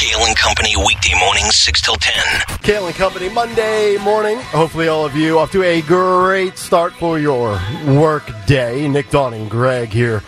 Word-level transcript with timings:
Kayal 0.00 0.26
and 0.28 0.34
Company 0.34 0.74
weekday 0.78 1.12
mornings 1.18 1.56
6 1.56 1.82
till 1.82 1.96
10. 1.96 2.14
Kayal 2.62 2.86
and 2.86 2.94
Company 2.94 3.28
Monday 3.28 3.98
morning. 3.98 4.38
Hopefully, 4.44 4.88
all 4.88 5.04
of 5.04 5.14
you 5.14 5.38
off 5.38 5.52
to 5.52 5.62
a 5.62 5.82
great 5.82 6.56
start 6.56 6.94
for 6.94 7.18
your 7.18 7.60
work 7.86 8.24
day. 8.46 8.88
Nick 8.88 9.12
and 9.12 9.50
Greg 9.50 9.90
here 9.90 10.22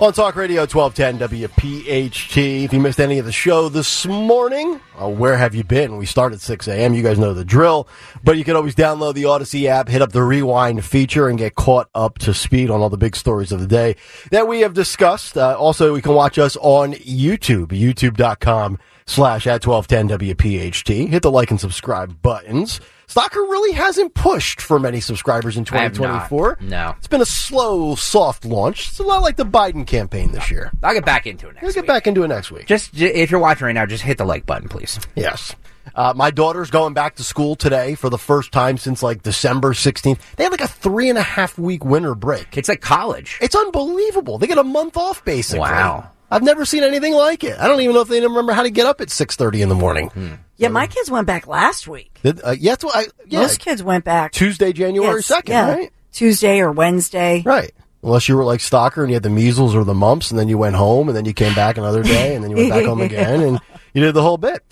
on 0.00 0.12
Talk 0.12 0.36
Radio 0.36 0.60
1210 0.60 1.48
WPHT. 1.48 2.64
If 2.64 2.72
you 2.72 2.78
missed 2.78 3.00
any 3.00 3.18
of 3.18 3.24
the 3.24 3.32
show 3.32 3.68
this 3.68 4.06
morning, 4.06 4.80
uh, 5.00 5.08
where 5.08 5.36
have 5.36 5.56
you 5.56 5.64
been? 5.64 5.96
We 5.96 6.06
start 6.06 6.32
at 6.32 6.40
6 6.40 6.68
a.m. 6.68 6.94
You 6.94 7.02
guys 7.02 7.18
know 7.18 7.34
the 7.34 7.44
drill. 7.44 7.88
But 8.22 8.38
you 8.38 8.44
can 8.44 8.54
always 8.54 8.76
download 8.76 9.14
the 9.14 9.24
Audacy 9.24 9.66
app, 9.66 9.88
hit 9.88 10.00
up 10.00 10.12
the 10.12 10.22
rewind 10.22 10.84
feature, 10.84 11.28
and 11.28 11.36
get 11.36 11.56
caught 11.56 11.88
up 11.96 12.18
to 12.18 12.32
speed 12.32 12.70
on 12.70 12.80
all 12.80 12.90
the 12.90 12.96
big 12.96 13.16
stories 13.16 13.50
of 13.50 13.60
the 13.60 13.66
day 13.66 13.96
that 14.30 14.46
we 14.46 14.60
have 14.60 14.72
discussed. 14.72 15.36
Uh, 15.36 15.58
also, 15.58 15.96
you 15.96 16.02
can 16.02 16.14
watch 16.14 16.38
us 16.38 16.56
on 16.60 16.92
YouTube, 16.94 17.68
youtube.com 17.68 18.78
slash 19.06 19.46
at 19.48 19.66
1210 19.66 20.36
WPHT. 20.36 21.08
Hit 21.08 21.22
the 21.22 21.30
like 21.30 21.50
and 21.50 21.60
subscribe 21.60 22.22
buttons. 22.22 22.80
Stocker 23.08 23.36
really 23.36 23.72
hasn't 23.72 24.12
pushed 24.14 24.60
for 24.60 24.78
many 24.78 25.00
subscribers 25.00 25.56
in 25.56 25.64
I 25.72 25.78
have 25.82 25.92
not. 25.98 26.28
2024. 26.28 26.58
No. 26.60 26.94
It's 26.98 27.06
been 27.08 27.22
a 27.22 27.26
slow, 27.26 27.94
soft 27.94 28.44
launch. 28.44 28.88
It's 28.88 28.98
a 28.98 29.02
lot 29.02 29.22
like 29.22 29.36
the 29.36 29.46
Biden 29.46 29.86
campaign 29.86 30.30
this 30.32 30.50
year. 30.50 30.70
I'll 30.82 30.92
get 30.94 31.06
back 31.06 31.26
into 31.26 31.48
it 31.48 31.54
next 31.54 31.62
We'll 31.62 31.72
get 31.72 31.82
week. 31.84 31.88
back 31.88 32.06
into 32.06 32.22
it 32.22 32.28
next 32.28 32.50
week. 32.50 32.66
Just 32.66 32.92
j- 32.92 33.14
if 33.14 33.30
you're 33.30 33.40
watching 33.40 33.64
right 33.66 33.72
now, 33.72 33.86
just 33.86 34.02
hit 34.04 34.18
the 34.18 34.26
like 34.26 34.44
button, 34.44 34.68
please. 34.68 35.00
Yes. 35.16 35.56
Uh, 35.94 36.12
my 36.14 36.30
daughter's 36.30 36.70
going 36.70 36.92
back 36.92 37.14
to 37.16 37.24
school 37.24 37.56
today 37.56 37.94
for 37.94 38.10
the 38.10 38.18
first 38.18 38.52
time 38.52 38.76
since 38.76 39.02
like 39.02 39.22
December 39.22 39.72
16th. 39.72 40.18
They 40.36 40.44
had 40.44 40.52
like 40.52 40.60
a 40.60 40.68
three 40.68 41.08
and 41.08 41.16
a 41.16 41.22
half 41.22 41.58
week 41.58 41.82
winter 41.86 42.14
break. 42.14 42.58
It's 42.58 42.68
like 42.68 42.82
college. 42.82 43.38
It's 43.40 43.56
unbelievable. 43.56 44.36
They 44.36 44.46
get 44.46 44.58
a 44.58 44.64
month 44.64 44.98
off 44.98 45.24
basically. 45.24 45.60
Wow. 45.60 46.10
I've 46.30 46.42
never 46.42 46.64
seen 46.64 46.82
anything 46.84 47.14
like 47.14 47.42
it. 47.44 47.58
I 47.58 47.68
don't 47.68 47.80
even 47.80 47.94
know 47.94 48.02
if 48.02 48.08
they 48.08 48.20
remember 48.20 48.52
how 48.52 48.62
to 48.62 48.70
get 48.70 48.86
up 48.86 49.00
at 49.00 49.08
6:30 49.08 49.62
in 49.62 49.68
the 49.68 49.74
morning. 49.74 50.08
Hmm. 50.08 50.34
Yeah, 50.56 50.68
my 50.68 50.86
kids 50.86 51.10
went 51.10 51.26
back 51.26 51.46
last 51.46 51.86
week. 51.86 52.18
Did, 52.22 52.40
uh, 52.44 52.50
yeah, 52.58 52.72
that's 52.72 52.84
what 52.84 52.96
I, 52.96 53.06
yeah, 53.26 53.40
Most 53.40 53.60
kids 53.60 53.82
went 53.82 54.04
back 54.04 54.32
Tuesday, 54.32 54.72
January 54.72 55.16
Yes, 55.16 55.30
2nd, 55.30 55.48
yeah, 55.48 55.72
right? 55.72 55.92
Tuesday 56.12 56.60
or 56.60 56.72
Wednesday. 56.72 57.42
Right. 57.46 57.72
Unless 58.02 58.28
you 58.28 58.36
were 58.36 58.44
like 58.44 58.60
Stocker 58.60 58.98
and 59.02 59.08
you 59.08 59.14
had 59.14 59.22
the 59.22 59.30
measles 59.30 59.74
or 59.74 59.84
the 59.84 59.94
mumps, 59.94 60.30
and 60.30 60.38
then 60.38 60.48
you 60.48 60.58
went 60.58 60.76
home, 60.76 61.08
and 61.08 61.16
then 61.16 61.24
you 61.24 61.32
came 61.32 61.54
back 61.54 61.78
another 61.78 62.02
day, 62.02 62.34
and 62.34 62.42
then 62.44 62.50
you 62.50 62.56
went 62.56 62.70
back 62.70 62.84
home 62.84 63.00
again, 63.10 63.40
and 63.40 63.60
you 63.98 64.04
did 64.04 64.14
the 64.14 64.22
whole 64.22 64.38
bit. 64.38 64.62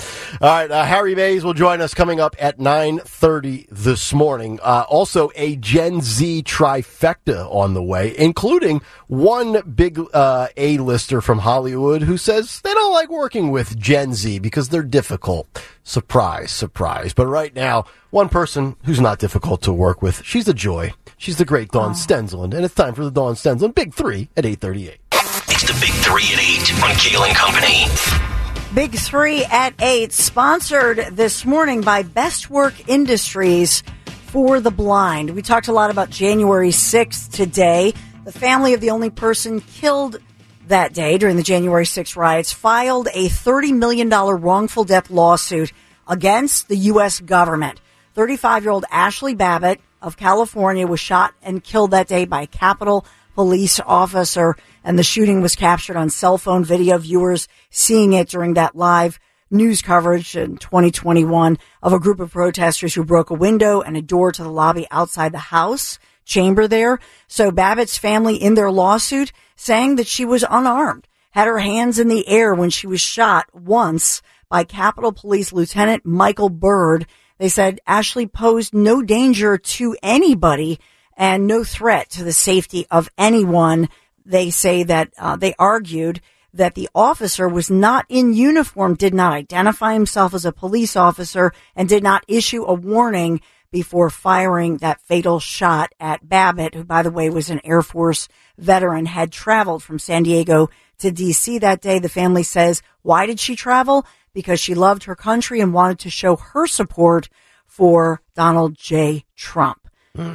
All 0.40 0.48
right, 0.48 0.70
uh, 0.70 0.84
Harry 0.84 1.16
Mays 1.16 1.44
will 1.44 1.52
join 1.52 1.80
us 1.80 1.94
coming 1.94 2.20
up 2.20 2.36
at 2.38 2.60
nine 2.60 3.00
thirty 3.00 3.66
this 3.72 4.12
morning. 4.12 4.60
Uh, 4.62 4.84
also, 4.88 5.30
a 5.34 5.56
Gen 5.56 6.00
Z 6.00 6.44
trifecta 6.44 7.52
on 7.52 7.74
the 7.74 7.82
way, 7.82 8.16
including 8.16 8.82
one 9.08 9.68
big 9.74 9.98
uh, 10.14 10.46
A-lister 10.56 11.20
from 11.20 11.40
Hollywood 11.40 12.02
who 12.02 12.16
says 12.16 12.60
they 12.60 12.72
don't 12.72 12.92
like 12.92 13.10
working 13.10 13.50
with 13.50 13.76
Gen 13.76 14.14
Z 14.14 14.38
because 14.38 14.68
they're 14.68 14.84
difficult. 14.84 15.60
Surprise, 15.82 16.52
surprise. 16.52 17.12
But 17.12 17.26
right 17.26 17.52
now, 17.52 17.84
one 18.10 18.28
person 18.28 18.76
who's 18.84 19.00
not 19.00 19.18
difficult 19.18 19.60
to 19.62 19.72
work 19.72 20.02
with, 20.02 20.22
she's 20.24 20.46
a 20.46 20.54
joy. 20.54 20.92
She's 21.18 21.38
the 21.38 21.44
great 21.44 21.72
Dawn 21.72 21.94
Stensland, 21.94 22.54
and 22.54 22.64
it's 22.64 22.74
time 22.74 22.94
for 22.94 23.02
the 23.02 23.10
Dawn 23.10 23.34
Stensland 23.34 23.74
Big 23.74 23.92
Three 23.92 24.28
at 24.36 24.46
eight 24.46 24.60
thirty-eight. 24.60 25.00
It's 25.48 25.62
the 25.62 25.72
Big 25.80 25.94
3 26.04 26.22
at 26.22 26.38
8 26.38 26.84
on 26.84 26.90
Kayal 26.96 27.26
and 27.26 27.34
Company. 27.34 28.35
Big 28.76 28.94
Three 28.94 29.42
at 29.42 29.72
eight, 29.80 30.12
sponsored 30.12 30.98
this 31.12 31.46
morning 31.46 31.80
by 31.80 32.02
Best 32.02 32.50
Work 32.50 32.90
Industries 32.90 33.82
for 34.26 34.60
the 34.60 34.70
Blind. 34.70 35.30
We 35.30 35.40
talked 35.40 35.68
a 35.68 35.72
lot 35.72 35.90
about 35.90 36.10
January 36.10 36.68
6th 36.68 37.32
today. 37.32 37.94
The 38.26 38.32
family 38.32 38.74
of 38.74 38.82
the 38.82 38.90
only 38.90 39.08
person 39.08 39.62
killed 39.62 40.18
that 40.66 40.92
day 40.92 41.16
during 41.16 41.38
the 41.38 41.42
January 41.42 41.86
6th 41.86 42.16
riots 42.16 42.52
filed 42.52 43.08
a 43.14 43.28
$30 43.28 43.74
million 43.74 44.10
wrongful 44.10 44.84
death 44.84 45.08
lawsuit 45.08 45.72
against 46.06 46.68
the 46.68 46.76
U.S. 46.76 47.20
government. 47.20 47.80
35 48.12 48.62
year 48.62 48.72
old 48.72 48.84
Ashley 48.90 49.34
Babbitt 49.34 49.80
of 50.02 50.18
California 50.18 50.86
was 50.86 51.00
shot 51.00 51.32
and 51.40 51.64
killed 51.64 51.92
that 51.92 52.08
day 52.08 52.26
by 52.26 52.42
a 52.42 52.46
Capitol 52.46 53.06
police 53.36 53.80
officer, 53.86 54.54
and 54.86 54.96
the 54.96 55.02
shooting 55.02 55.42
was 55.42 55.56
captured 55.56 55.96
on 55.96 56.08
cell 56.08 56.38
phone 56.38 56.64
video. 56.64 56.96
Viewers 56.96 57.48
seeing 57.70 58.12
it 58.12 58.28
during 58.28 58.54
that 58.54 58.76
live 58.76 59.18
news 59.50 59.82
coverage 59.82 60.36
in 60.36 60.56
2021 60.56 61.58
of 61.82 61.92
a 61.92 61.98
group 61.98 62.20
of 62.20 62.30
protesters 62.30 62.94
who 62.94 63.04
broke 63.04 63.30
a 63.30 63.34
window 63.34 63.80
and 63.80 63.96
a 63.96 64.02
door 64.02 64.30
to 64.30 64.44
the 64.44 64.48
lobby 64.48 64.86
outside 64.92 65.32
the 65.32 65.38
House 65.38 65.98
chamber 66.24 66.68
there. 66.68 67.00
So 67.26 67.50
Babbitt's 67.50 67.98
family 67.98 68.36
in 68.36 68.54
their 68.54 68.70
lawsuit 68.70 69.32
saying 69.56 69.96
that 69.96 70.06
she 70.06 70.24
was 70.24 70.44
unarmed, 70.48 71.08
had 71.32 71.48
her 71.48 71.58
hands 71.58 71.98
in 71.98 72.06
the 72.06 72.26
air 72.28 72.54
when 72.54 72.70
she 72.70 72.86
was 72.86 73.00
shot 73.00 73.46
once 73.52 74.22
by 74.48 74.62
Capitol 74.62 75.12
Police 75.12 75.52
Lieutenant 75.52 76.06
Michael 76.06 76.48
Byrd. 76.48 77.06
They 77.38 77.48
said 77.48 77.80
Ashley 77.88 78.28
posed 78.28 78.72
no 78.72 79.02
danger 79.02 79.58
to 79.58 79.96
anybody 80.00 80.78
and 81.16 81.46
no 81.46 81.64
threat 81.64 82.10
to 82.10 82.22
the 82.22 82.32
safety 82.32 82.86
of 82.88 83.08
anyone. 83.18 83.88
They 84.26 84.50
say 84.50 84.82
that 84.82 85.12
uh, 85.18 85.36
they 85.36 85.54
argued 85.58 86.20
that 86.52 86.74
the 86.74 86.88
officer 86.94 87.48
was 87.48 87.70
not 87.70 88.04
in 88.08 88.34
uniform, 88.34 88.94
did 88.94 89.14
not 89.14 89.32
identify 89.32 89.92
himself 89.92 90.34
as 90.34 90.44
a 90.44 90.52
police 90.52 90.96
officer, 90.96 91.52
and 91.74 91.88
did 91.88 92.02
not 92.02 92.24
issue 92.26 92.64
a 92.64 92.74
warning 92.74 93.40
before 93.70 94.10
firing 94.10 94.78
that 94.78 95.00
fatal 95.02 95.38
shot 95.38 95.92
at 96.00 96.28
Babbitt, 96.28 96.74
who, 96.74 96.84
by 96.84 97.02
the 97.02 97.10
way, 97.10 97.28
was 97.30 97.50
an 97.50 97.60
Air 97.64 97.82
Force 97.82 98.28
veteran, 98.56 99.06
had 99.06 99.30
traveled 99.30 99.82
from 99.82 99.98
San 99.98 100.22
Diego 100.22 100.70
to 100.98 101.12
DC 101.12 101.60
that 101.60 101.80
day. 101.80 101.98
The 101.98 102.08
family 102.08 102.42
says, 102.42 102.82
why 103.02 103.26
did 103.26 103.38
she 103.38 103.54
travel? 103.54 104.06
Because 104.32 104.60
she 104.60 104.74
loved 104.74 105.04
her 105.04 105.14
country 105.16 105.60
and 105.60 105.74
wanted 105.74 105.98
to 106.00 106.10
show 106.10 106.36
her 106.36 106.66
support 106.66 107.28
for 107.66 108.22
Donald 108.34 108.76
J. 108.76 109.24
Trump. 109.36 109.88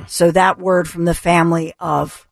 So 0.07 0.29
that 0.31 0.59
word 0.59 0.87
from 0.87 1.05
the 1.05 1.15
family 1.15 1.73
of 1.79 2.27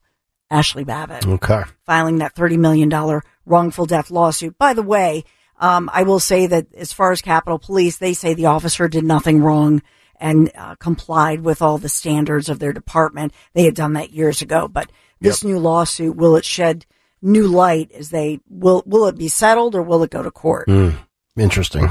Ashley 0.52 0.84
Babbitt 0.84 1.26
Okay. 1.28 1.64
filing 1.86 2.18
that 2.20 2.36
$30 2.36 2.58
million 2.58 3.22
wrongful 3.46 3.86
death 3.86 4.10
lawsuit. 4.12 4.58
By 4.58 4.74
the 4.74 4.82
way, 4.84 5.24
um, 5.60 5.90
I 5.94 6.04
will 6.04 6.20
say 6.20 6.48
that 6.48 6.74
as 6.74 6.94
far 6.94 7.12
as 7.12 7.22
Capitol 7.22 7.60
Police, 7.60 7.98
they 7.98 8.14
say 8.14 8.34
the 8.34 8.48
officer 8.48 8.88
did 8.88 9.04
nothing 9.04 9.42
wrong 9.42 9.82
and 10.20 10.52
uh, 10.56 10.76
complied 10.76 11.42
with 11.42 11.62
all 11.62 11.78
the 11.78 11.90
standards 11.90 12.50
of 12.50 12.60
their 12.60 12.74
department. 12.74 13.34
They 13.54 13.64
had 13.64 13.76
done 13.76 13.94
that 13.94 14.12
years 14.12 14.42
ago, 14.42 14.68
but 14.68 14.92
this 15.22 15.44
new 15.44 15.60
lawsuit, 15.60 16.16
will 16.16 16.36
it 16.36 16.46
shed 16.46 16.86
new 17.22 17.48
light 17.48 17.92
as 17.92 18.10
they, 18.10 18.40
will, 18.50 18.84
will 18.86 19.08
it 19.08 19.18
be 19.18 19.28
settled 19.28 19.76
or 19.76 19.82
will 19.82 20.04
it 20.04 20.12
go 20.12 20.24
to 20.24 20.32
court? 20.32 20.70
Interesting. 21.38 21.90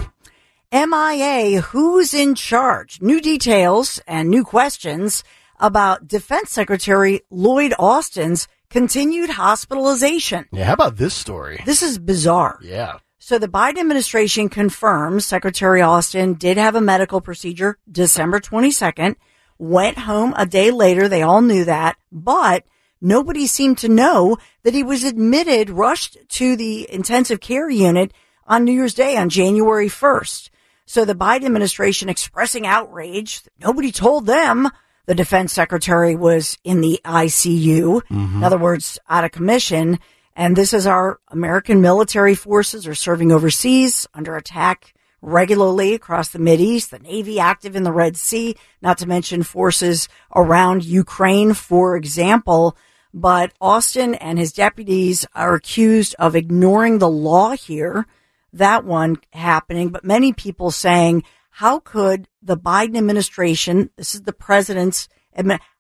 MIA, 0.73 1.61
who's 1.61 2.13
in 2.13 2.35
charge? 2.35 3.01
New 3.01 3.21
details 3.21 4.01
and 4.07 4.29
new 4.29 4.45
questions 4.45 5.25
about 5.61 6.09
Defense 6.09 6.51
Secretary 6.51 7.23
Lloyd 7.31 7.75
Austin's 7.79 8.49
continued 8.71 9.31
hospitalization. 9.31 10.47
Yeah, 10.53 10.65
how 10.65 10.75
about 10.75 10.97
this 10.97 11.15
story? 11.15 11.63
This 11.65 11.83
is 11.83 11.99
bizarre. 11.99 12.59
Yeah. 12.63 12.99
So 13.19 13.39
the 13.39 13.49
Biden 13.49 13.79
administration 13.79 14.49
confirms 14.49 15.27
Secretary 15.27 15.83
Austin 15.83 16.35
did 16.35 16.57
have 16.57 16.75
a 16.75 16.81
medical 16.81 17.21
procedure 17.21 17.79
December 17.91 18.41
22nd, 18.41 19.17
went 19.59 19.99
home 19.99 20.35
a 20.37 20.47
day 20.47 20.71
later. 20.71 21.09
They 21.09 21.23
all 21.23 21.43
knew 21.43 21.65
that, 21.65 21.97
but 22.13 22.65
nobody 23.01 23.47
seemed 23.47 23.79
to 23.79 23.89
know 23.89 24.39
that 24.63 24.75
he 24.75 24.83
was 24.83 25.05
admitted, 25.05 25.71
rushed 25.71 26.17
to 26.29 26.57
the 26.57 26.91
intensive 26.91 27.41
care 27.41 27.69
unit 27.69 28.13
on 28.47 28.65
New 28.65 28.73
Year's 28.73 28.95
Day 28.95 29.17
on 29.17 29.29
January 29.29 29.89
1st. 29.89 30.51
So 30.87 31.05
the 31.05 31.15
Biden 31.15 31.45
administration 31.45 32.09
expressing 32.09 32.67
outrage. 32.67 33.43
Nobody 33.61 33.93
told 33.93 34.25
them 34.25 34.71
the 35.09 35.15
defense 35.15 35.55
secretary 35.55 36.15
was 36.15 36.59
in 36.65 36.83
the 36.83 37.01
ICU. 37.03 38.03
Mm-hmm. 38.03 38.37
In 38.37 38.45
other 38.45 38.59
words, 38.59 38.99
out 39.09 39.25
of 39.25 39.33
commission. 39.33 39.99
And 40.37 40.55
this 40.55 40.75
is 40.75 40.87
our 40.87 41.19
American 41.29 41.81
military 41.81 42.35
forces 42.35 42.87
are 42.87 42.95
serving 42.95 43.33
overseas 43.33 44.07
under 44.13 44.37
attack 44.37 44.93
regularly 45.23 45.95
across 45.95 46.29
the 46.29 46.39
Mid 46.39 46.61
East. 46.61 46.91
the 46.91 46.99
Navy 46.99 47.41
active 47.41 47.75
in 47.75 47.85
the 47.85 47.93
Red 47.93 48.19
Sea, 48.19 48.55
not 48.83 48.99
to 48.99 49.09
mention 49.09 49.43
forces 49.43 50.11
around 50.37 50.85
Ukraine, 50.85 51.55
for 51.55 51.97
example. 51.97 52.77
But 53.15 53.55
Austin 53.63 54.15
and 54.15 54.39
his 54.39 54.53
deputies 54.53 55.25
are 55.35 55.55
accused 55.55 56.17
of 56.19 56.37
ignoring 56.37 56.99
the 56.99 57.09
law 57.09 57.53
here. 57.53 58.07
That 58.53 58.85
one 58.85 59.17
happening, 59.33 59.89
but 59.89 60.05
many 60.05 60.35
people 60.35 60.71
saying, 60.71 61.25
how 61.59 61.81
could 61.81 62.29
the 62.41 62.57
Biden 62.57 62.97
administration, 62.97 63.91
this 63.97 64.15
is 64.15 64.23
the 64.23 64.33
president's, 64.33 65.09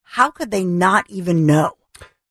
how 0.03 0.29
could 0.29 0.51
they 0.51 0.65
not 0.65 1.09
even 1.09 1.47
know? 1.47 1.77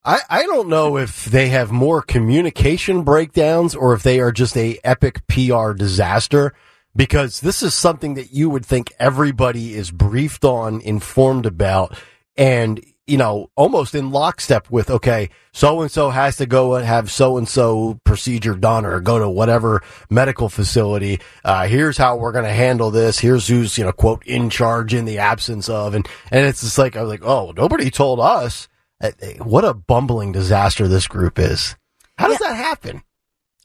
I, 0.04 0.20
I 0.30 0.44
don't 0.44 0.68
know 0.68 0.98
if 0.98 1.24
they 1.24 1.48
have 1.48 1.72
more 1.72 2.02
communication 2.02 3.04
breakdowns 3.04 3.74
or 3.74 3.94
if 3.94 4.04
they 4.04 4.20
are 4.20 4.34
just 4.34 4.58
a 4.58 4.78
epic 4.84 5.26
PR 5.28 5.72
disaster 5.72 6.54
because 6.94 7.40
this 7.40 7.64
is 7.64 7.74
something 7.74 8.16
that 8.16 8.34
you 8.34 8.50
would 8.50 8.66
think 8.66 8.92
everybody 9.00 9.76
is 9.76 9.92
briefed 9.92 10.44
on, 10.44 10.82
informed 10.82 11.46
about, 11.46 11.98
and 12.36 12.86
you 13.08 13.18
know, 13.18 13.50
almost 13.56 13.96
in 13.96 14.12
lockstep 14.12 14.70
with, 14.70 14.90
okay, 14.90 15.30
so 15.54 15.82
and 15.82 15.90
so 15.90 16.10
has 16.10 16.36
to 16.38 16.46
go 16.46 16.76
and 16.76 16.86
have 16.86 17.10
so 17.10 17.38
and 17.38 17.48
so 17.48 18.00
procedure 18.04 18.54
done 18.54 18.86
or 18.86 19.00
go 19.00 19.18
to 19.18 19.30
whatever 19.30 19.82
medical 20.10 20.50
facility. 20.50 21.20
Uh, 21.44 21.68
here's 21.68 21.98
how 21.98 22.18
we're 22.18 22.34
going 22.34 22.44
to 22.44 22.52
handle 22.52 22.92
this. 22.92 23.18
Here's 23.18 23.48
who's, 23.48 23.78
you 23.78 23.86
know, 23.86 23.94
quote, 23.94 24.26
in 24.26 24.50
charge 24.50 24.94
in 24.94 25.06
the 25.06 25.20
absence 25.20 25.70
of. 25.70 25.96
And, 25.96 26.08
and 26.32 26.46
it's 26.46 26.62
just 26.62 26.78
like, 26.78 26.98
I 26.98 27.02
was 27.02 27.10
like, 27.10 27.24
oh, 27.24 27.54
nobody 27.56 27.90
told 27.90 28.20
us. 28.20 28.68
Uh, 29.02 29.12
What 29.40 29.64
a 29.64 29.74
bumbling 29.74 30.32
disaster 30.32 30.88
this 30.88 31.08
group 31.08 31.40
is. 31.40 31.76
How 32.18 32.28
does 32.28 32.40
that 32.40 32.56
happen? 32.56 33.04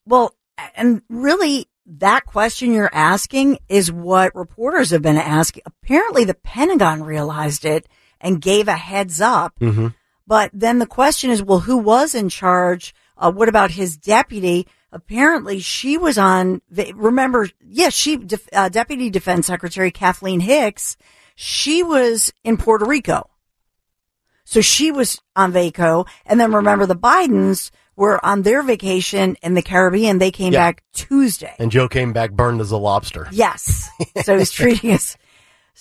Well, 0.07 0.37
and 0.77 1.03
really, 1.09 1.67
that 1.87 2.27
question 2.27 2.73
you're 2.73 2.91
asking 2.93 3.59
is 3.69 3.91
what 3.91 4.35
reporters 4.35 4.91
have 4.91 5.03
been 5.03 5.17
asking. 5.17 5.63
Apparently, 5.67 6.25
the 6.25 6.35
Pentagon 6.35 7.03
realized 7.03 7.65
it 7.65 7.89
and 8.23 8.41
gave 8.41 8.69
a 8.69 8.77
heads 8.77 9.21
up. 9.21 9.55
Mm-hmm. 9.61 9.89
But 10.27 10.51
then 10.55 10.79
the 10.79 10.87
question 10.87 11.31
is, 11.31 11.43
well, 11.43 11.61
who 11.61 11.77
was 11.77 12.15
in 12.15 12.29
charge? 12.29 12.95
Uh, 13.19 13.31
what 13.31 13.49
about 13.49 13.73
his 13.73 13.97
deputy? 13.97 14.67
Apparently, 14.93 15.59
she 15.59 15.99
was 15.99 16.17
on. 16.19 16.63
Remember, 16.95 17.49
yes, 17.67 17.93
she, 17.93 18.17
def, 18.17 18.49
uh, 18.53 18.69
Deputy 18.69 19.11
Defense 19.11 19.47
Secretary 19.47 19.91
Kathleen 19.91 20.41
Hicks. 20.41 20.97
She 21.35 21.83
was 21.83 22.33
in 22.45 22.57
Puerto 22.59 22.85
Rico, 22.85 23.29
so 24.45 24.61
she 24.61 24.91
was 24.93 25.21
on 25.35 25.53
VACO. 25.53 26.07
And 26.27 26.39
then 26.39 26.53
remember, 26.53 26.85
the 26.87 26.95
Bidens 26.97 27.71
were 27.97 28.25
on 28.25 28.43
their 28.43 28.63
vacation 28.63 29.37
in 29.43 29.55
the 29.55 29.63
Caribbean. 29.63 30.19
They 30.19 30.31
came 30.31 30.53
Yeah. 30.53 30.59
back 30.71 30.83
Tuesday. 30.93 31.55
And 31.59 31.71
Joe 31.71 31.89
came 31.89 32.13
back 32.13 32.33
burned 32.33 32.61
as 32.61 32.71
a 32.71 32.77
lobster. 32.77 33.29
Yes. 33.33 33.89
So 34.25 34.39
he's 34.39 34.51
treating 34.53 34.93
us. 34.93 35.17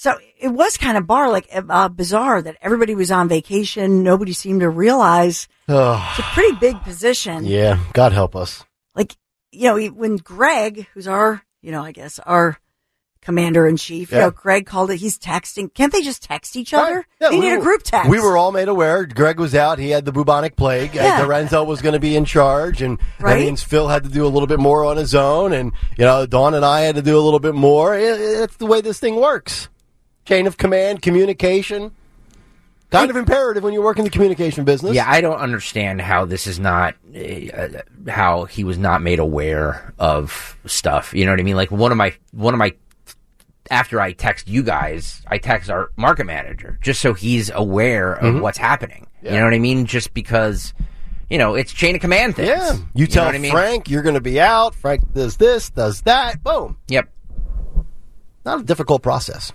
So 0.01 0.18
it 0.39 0.48
was 0.48 0.80
kind 0.80 0.98
of 0.98 1.06
bar 1.06 1.30
like 1.30 1.48
uh, 1.53 1.88
bizarre 1.88 2.42
that 2.42 2.57
everybody 2.59 2.95
was 2.95 3.12
on 3.12 3.30
vacation. 3.30 4.01
Nobody 4.01 4.33
seemed 4.33 4.62
to 4.62 4.68
realize 4.69 5.48
it's 5.68 6.18
a 6.18 6.24
pretty 6.33 6.56
big 6.56 6.81
position. 6.81 7.45
yeah, 7.45 7.77
God 7.94 8.12
help 8.12 8.36
us. 8.36 8.65
Like 8.95 9.15
you 9.51 9.65
know, 9.65 9.88
when 9.92 10.15
Greg, 10.15 10.88
who's 10.95 11.07
our 11.07 11.44
you 11.62 11.71
know, 11.71 11.83
I 11.83 11.92
guess 11.92 12.18
our 12.18 12.57
commander 13.21 13.68
in 13.68 13.77
chief, 13.77 14.12
you 14.12 14.18
know, 14.18 14.31
Greg 14.31 14.65
called 14.65 14.89
it. 14.89 14.95
He's 14.98 15.19
texting. 15.19 15.71
Can't 15.71 15.94
they 15.94 16.01
just 16.01 16.24
text 16.24 16.56
each 16.56 16.74
other? 16.74 16.95
Right. 16.95 17.06
Yeah, 17.19 17.30
they 17.30 17.36
we 17.39 17.42
need 17.45 17.54
a 17.54 17.57
were- 17.59 17.63
group 17.63 17.83
text. 17.83 18.09
We 18.09 18.19
were 18.19 18.36
all 18.38 18.51
made 18.51 18.69
aware. 18.69 19.06
Greg 19.06 19.39
was 19.39 19.54
out. 19.54 19.77
He 19.77 19.92
had 19.92 20.06
the 20.06 20.12
bubonic 20.12 20.56
plague. 20.56 20.95
Yeah. 20.95 21.21
Lorenzo 21.21 21.63
was 21.63 21.83
going 21.83 21.94
to 21.94 22.00
be 22.00 22.15
in 22.15 22.25
charge, 22.25 22.81
and 22.81 22.97
that 23.19 23.38
means 23.38 23.62
Phil 23.62 23.88
had 23.88 24.04
to 24.06 24.09
do 24.09 24.25
a 24.25 24.30
little 24.30 24.47
bit 24.47 24.59
more 24.59 24.83
on 24.83 24.97
his 24.97 25.13
own, 25.13 25.54
and 25.54 25.71
you 25.95 26.06
know, 26.06 26.25
Dawn 26.25 26.56
and 26.56 26.65
I 26.65 26.81
had 26.81 26.95
to 26.95 27.04
do 27.04 27.19
a 27.19 27.21
little 27.21 27.39
bit 27.39 27.54
more. 27.54 27.95
It, 27.95 28.19
it's 28.19 28.57
the 28.57 28.65
way 28.65 28.81
this 28.81 29.00
thing 29.00 29.18
works. 29.18 29.69
Chain 30.25 30.47
of 30.47 30.57
command, 30.57 31.01
communication. 31.01 31.91
Kind 32.91 33.09
of 33.09 33.15
imperative 33.15 33.63
when 33.63 33.73
you 33.73 33.81
work 33.81 33.97
in 34.00 34.03
the 34.03 34.09
communication 34.09 34.65
business. 34.65 34.94
Yeah, 34.94 35.09
I 35.09 35.21
don't 35.21 35.38
understand 35.39 36.01
how 36.01 36.25
this 36.25 36.45
is 36.45 36.59
not 36.59 36.95
uh, 37.15 37.68
how 38.09 38.44
he 38.44 38.65
was 38.65 38.77
not 38.77 39.01
made 39.01 39.19
aware 39.19 39.94
of 39.97 40.57
stuff. 40.65 41.13
You 41.13 41.23
know 41.25 41.31
what 41.31 41.39
I 41.39 41.44
mean? 41.44 41.56
Like 41.56 41.71
one 41.71 41.91
of 41.94 41.97
my 41.97 42.13
one 42.33 42.53
of 42.53 42.57
my 42.57 42.73
after 43.69 44.01
I 44.01 44.12
text 44.12 44.50
you 44.50 44.62
guys, 44.62 45.21
I 45.25 45.38
text 45.38 45.69
our 45.69 45.91
market 45.95 46.25
manager 46.25 46.77
just 46.81 47.00
so 47.00 47.13
he's 47.13 47.50
aware 47.50 48.12
of 48.13 48.23
Mm-hmm. 48.33 48.41
what's 48.41 48.57
happening. 48.57 49.07
You 49.23 49.31
know 49.31 49.45
what 49.45 49.53
I 49.53 49.59
mean? 49.59 49.85
Just 49.85 50.13
because 50.13 50.73
you 51.29 51.38
know 51.38 51.53
it's 51.56 51.71
chain 51.71 51.95
of 51.95 52.01
command 52.01 52.35
things. 52.35 52.50
Yeah. 52.50 52.75
You 52.94 53.07
tell 53.07 53.23
know 53.23 53.29
what 53.29 53.35
I 53.35 53.39
mean? 53.39 53.51
Frank 53.51 53.89
you're 53.89 54.03
going 54.03 54.15
to 54.15 54.21
be 54.21 54.38
out. 54.41 54.75
Frank 54.75 55.13
does 55.13 55.38
this, 55.38 55.69
does 55.69 56.01
that. 56.01 56.44
Boom. 56.44 56.75
Yep. 56.89 57.07
Not 58.44 58.59
a 58.59 58.63
difficult 58.63 59.01
process. 59.01 59.53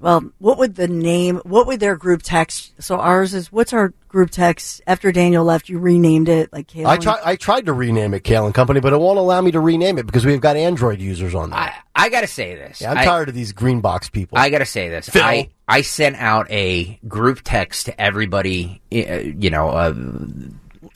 Well, 0.00 0.32
what 0.38 0.56
would 0.58 0.76
the 0.76 0.88
name? 0.88 1.42
What 1.44 1.66
would 1.66 1.78
their 1.78 1.94
group 1.96 2.22
text? 2.22 2.72
So 2.82 2.98
ours 2.98 3.34
is 3.34 3.52
what's 3.52 3.72
our 3.74 3.92
group 4.08 4.30
text? 4.30 4.80
After 4.86 5.12
Daniel 5.12 5.44
left, 5.44 5.68
you 5.68 5.78
renamed 5.78 6.28
it 6.30 6.50
like 6.52 6.68
Kayla. 6.68 6.86
I 6.86 6.96
try, 6.96 7.18
I 7.22 7.36
tried 7.36 7.66
to 7.66 7.72
rename 7.74 8.14
it 8.14 8.24
Kale 8.24 8.46
and 8.46 8.54
Company, 8.54 8.80
but 8.80 8.92
it 8.94 8.98
won't 9.00 9.18
allow 9.18 9.40
me 9.42 9.50
to 9.50 9.60
rename 9.60 9.98
it 9.98 10.06
because 10.06 10.24
we've 10.24 10.40
got 10.40 10.56
Android 10.56 11.00
users 11.00 11.34
on 11.34 11.50
there. 11.50 11.58
I 11.58 11.74
I 11.94 12.08
gotta 12.08 12.26
say 12.26 12.54
this. 12.54 12.80
Yeah, 12.80 12.92
I'm 12.92 12.98
I- 12.98 13.04
tired 13.04 13.28
of 13.28 13.34
these 13.34 13.52
green 13.52 13.80
box 13.82 14.08
people. 14.08 14.38
I 14.38 14.48
gotta 14.48 14.64
say 14.66 14.88
this. 14.88 15.08
Phil. 15.08 15.22
I 15.22 15.50
I 15.68 15.82
sent 15.82 16.16
out 16.16 16.50
a 16.50 16.98
group 17.06 17.42
text 17.44 17.86
to 17.86 18.00
everybody. 18.00 18.80
uh, 18.92 18.96
You 19.36 19.50
know, 19.50 19.68
uh, 19.68 19.92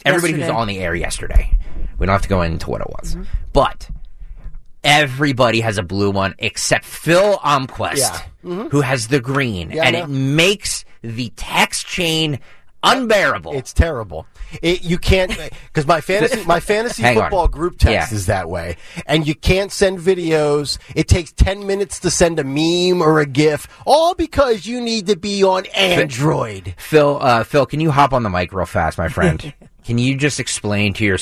everybody 0.05 0.33
who's 0.33 0.41
Yesterday. 0.41 0.51
on 0.59 0.67
the 0.69 0.79
air 0.79 0.95
yesterday. 0.95 1.59
We 1.99 2.07
don't 2.07 2.13
have 2.15 2.23
to 2.23 2.29
go 2.29 2.43
into 2.43 2.71
what 2.71 2.81
it 2.81 2.89
was, 2.91 3.15
Mm-hmm. 3.15 3.23
but 3.53 3.89
everybody 4.85 5.61
has 5.61 5.79
a 5.79 5.83
blue 5.83 6.11
one 6.11 6.35
except 6.39 6.85
Phil 6.85 7.39
Omquist, 7.39 7.97
Yeah. 7.99 8.21
Mm-hmm. 8.45 8.69
who 8.69 8.83
has 8.83 9.09
the 9.09 9.21
green, 9.21 9.71
Yeah, 9.71 9.85
and 9.85 9.97
it 9.97 10.09
makes 10.09 10.85
the 11.03 11.33
text 11.37 11.87
chain 11.87 12.39
unbearable. 12.83 13.55
It's 13.55 13.73
terrible. 13.73 14.27
It, 14.61 14.83
you 14.85 14.99
can't 14.99 15.31
because 15.67 15.87
my 15.87 16.01
fantasy 16.03 16.45
my 16.45 16.61
fantasy 16.61 17.03
Hang 17.03 17.17
on. 17.17 17.23
football 17.25 17.49
group 17.49 17.79
text 17.79 18.13
Yeah. 18.13 18.17
is 18.17 18.27
that 18.27 18.49
way, 18.51 18.77
and 19.07 19.27
you 19.27 19.35
can't 19.35 19.73
send 19.73 19.99
videos. 19.99 20.79
It 20.95 21.09
takes 21.09 21.33
ten 21.33 21.67
minutes 21.67 21.99
to 22.01 22.11
send 22.11 22.39
a 22.39 22.45
meme 22.45 23.03
or 23.03 23.21
a 23.21 23.27
GIF, 23.27 23.67
all 23.87 24.15
because 24.15 24.67
you 24.67 24.81
need 24.83 25.07
to 25.07 25.17
be 25.17 25.43
on 25.43 25.65
Android. 25.75 26.75
Phil, 26.77 27.19
uh, 27.23 27.43
Phil, 27.45 27.65
can 27.67 27.81
you 27.81 27.91
hop 27.91 28.13
on 28.13 28.23
the 28.23 28.31
mic 28.31 28.53
real 28.53 28.67
fast, 28.67 28.99
my 28.99 29.09
friend? 29.09 29.53
can 29.85 29.97
you 29.99 30.17
just 30.17 30.39
explain 30.39 30.93
to 30.95 31.05
your 31.05 31.19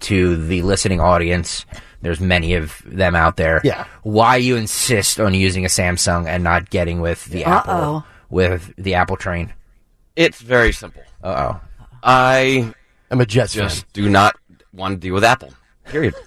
to 0.00 0.36
the 0.36 0.62
listening 0.62 1.00
audience? 1.00 1.64
There's 2.02 2.20
many 2.20 2.54
of 2.54 2.80
them 2.84 3.16
out 3.16 3.36
there. 3.36 3.60
Yeah. 3.64 3.86
Why 4.02 4.36
you 4.36 4.56
insist 4.56 5.18
on 5.18 5.34
using 5.34 5.64
a 5.64 5.68
Samsung 5.68 6.26
and 6.26 6.44
not 6.44 6.70
getting 6.70 7.00
with 7.00 7.24
the 7.26 7.44
Apple 7.44 7.72
Uh-oh. 7.72 8.04
with 8.30 8.72
the 8.76 8.94
Apple 8.94 9.16
train? 9.16 9.52
It's 10.14 10.40
very 10.40 10.72
simple. 10.72 11.02
Uh 11.22 11.52
oh. 11.54 11.60
I 12.02 12.72
I'm 13.10 13.20
a 13.20 13.26
Jets 13.26 13.54
fan. 13.54 13.64
just 13.68 13.92
do 13.92 14.08
not 14.08 14.36
want 14.72 14.92
to 14.94 14.98
deal 15.00 15.14
with 15.14 15.24
Apple. 15.24 15.52
Period. 15.86 16.14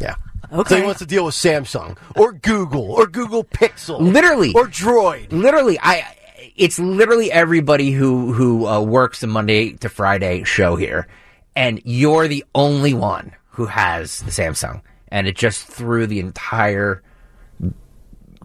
Yeah. 0.00 0.14
Okay. 0.50 0.68
So 0.70 0.76
he 0.76 0.82
wants 0.82 1.00
to 1.00 1.06
deal 1.06 1.26
with 1.26 1.34
Samsung 1.34 1.98
or 2.16 2.32
Google 2.32 2.90
or 2.90 3.06
Google 3.06 3.44
Pixel, 3.44 4.00
Literally. 4.00 4.50
or 4.54 4.66
Droid. 4.66 5.30
Literally, 5.30 5.78
I. 5.78 6.16
It's 6.56 6.78
literally 6.78 7.30
everybody 7.30 7.90
who 7.92 8.32
who 8.32 8.66
uh, 8.66 8.80
works 8.80 9.20
the 9.20 9.26
Monday 9.26 9.72
to 9.74 9.90
Friday 9.90 10.42
show 10.44 10.74
here, 10.76 11.06
and 11.56 11.80
you're 11.84 12.28
the 12.28 12.44
only 12.54 12.94
one 12.94 13.32
who 13.50 13.66
has 13.66 14.20
the 14.20 14.30
Samsung, 14.30 14.82
and 15.08 15.26
it 15.26 15.36
just 15.36 15.66
threw 15.66 16.06
the 16.06 16.20
entire 16.20 17.02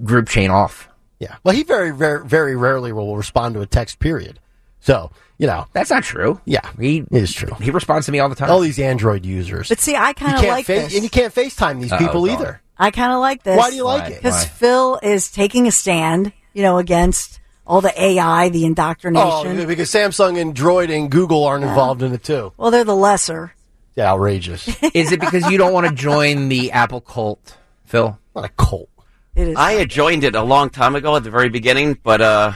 group 0.04 0.28
chain 0.28 0.50
off. 0.50 0.90
Yeah. 1.20 1.36
Well, 1.44 1.56
he 1.56 1.64
very, 1.64 1.92
very, 1.92 2.26
very 2.26 2.56
rarely 2.56 2.92
will 2.92 3.16
respond 3.16 3.56
to 3.56 3.62
a 3.62 3.66
text. 3.66 4.00
Period. 4.00 4.40
So 4.80 5.12
you 5.38 5.48
know, 5.48 5.66
That's 5.74 5.90
not 5.90 6.04
true. 6.04 6.40
Yeah, 6.46 6.70
he 6.80 7.00
it 7.00 7.08
is 7.12 7.34
true. 7.34 7.54
He 7.60 7.72
responds 7.72 8.06
to 8.06 8.12
me 8.12 8.20
all 8.20 8.30
the 8.30 8.36
time. 8.36 8.50
all 8.50 8.62
these 8.62 8.80
Android 8.80 9.26
users. 9.26 9.70
but 9.70 9.80
see, 9.80 9.96
I 9.96 10.14
kind 10.14 10.38
of 10.38 10.44
like 10.46 10.66
fa- 10.66 10.74
this. 10.74 10.94
and 10.94 11.04
you 11.04 11.10
can't 11.10 11.34
FaceTime 11.34 11.82
these 11.82 11.92
people 11.92 12.26
God. 12.26 12.32
either. 12.34 12.62
I 12.78 12.92
kind 12.92 13.12
of 13.12 13.20
like 13.20 13.44
this. 13.44 13.58
Why 13.58 13.70
do 13.70 13.76
you 13.76 13.84
like 13.84 14.04
Why? 14.04 14.10
it? 14.10 14.16
Because 14.18 14.46
Phil 14.46 15.00
is 15.02 15.32
taking 15.32 15.68
a 15.68 15.72
stand, 15.72 16.32
you 16.54 16.62
know, 16.62 16.78
against 16.78 17.40
all 17.68 17.82
the 17.82 17.94
AI, 18.02 18.50
the 18.50 18.66
indoctrination. 18.66 19.26
Oh, 19.26 19.40
indoctrination. 19.42 19.68
because 19.68 19.92
Samsung 19.92 20.40
and 20.40 20.54
Droid 20.56 20.96
and 20.96 21.10
Google 21.10 21.44
aren't 21.46 21.64
involved 21.64 22.02
in 22.04 22.14
it 22.14 22.24
too. 22.24 22.54
well, 22.58 22.72
they're 22.72 22.84
the 22.84 22.96
lesser. 22.96 23.54
Yeah, 23.96 24.12
outrageous. 24.12 24.68
Is 24.94 25.12
it 25.12 25.20
because 25.22 25.50
you 25.50 25.58
don't 25.58 25.72
want 25.74 25.88
to 25.88 25.94
join 25.94 26.50
the 26.50 26.72
Apple 26.74 27.00
cult, 27.02 27.58
Phil? 27.86 28.20
Not 28.36 28.46
a 28.46 28.50
cult. 28.50 28.90
It 29.36 29.50
is. 29.50 29.56
I 29.58 29.74
had 29.74 29.90
joined 29.90 30.24
it 30.24 30.36
a 30.36 30.44
long 30.44 30.70
time 30.70 30.96
ago 30.96 31.16
at 31.16 31.24
the 31.24 31.30
very 31.32 31.50
beginning, 31.50 31.98
but 32.04 32.22
uh, 32.22 32.52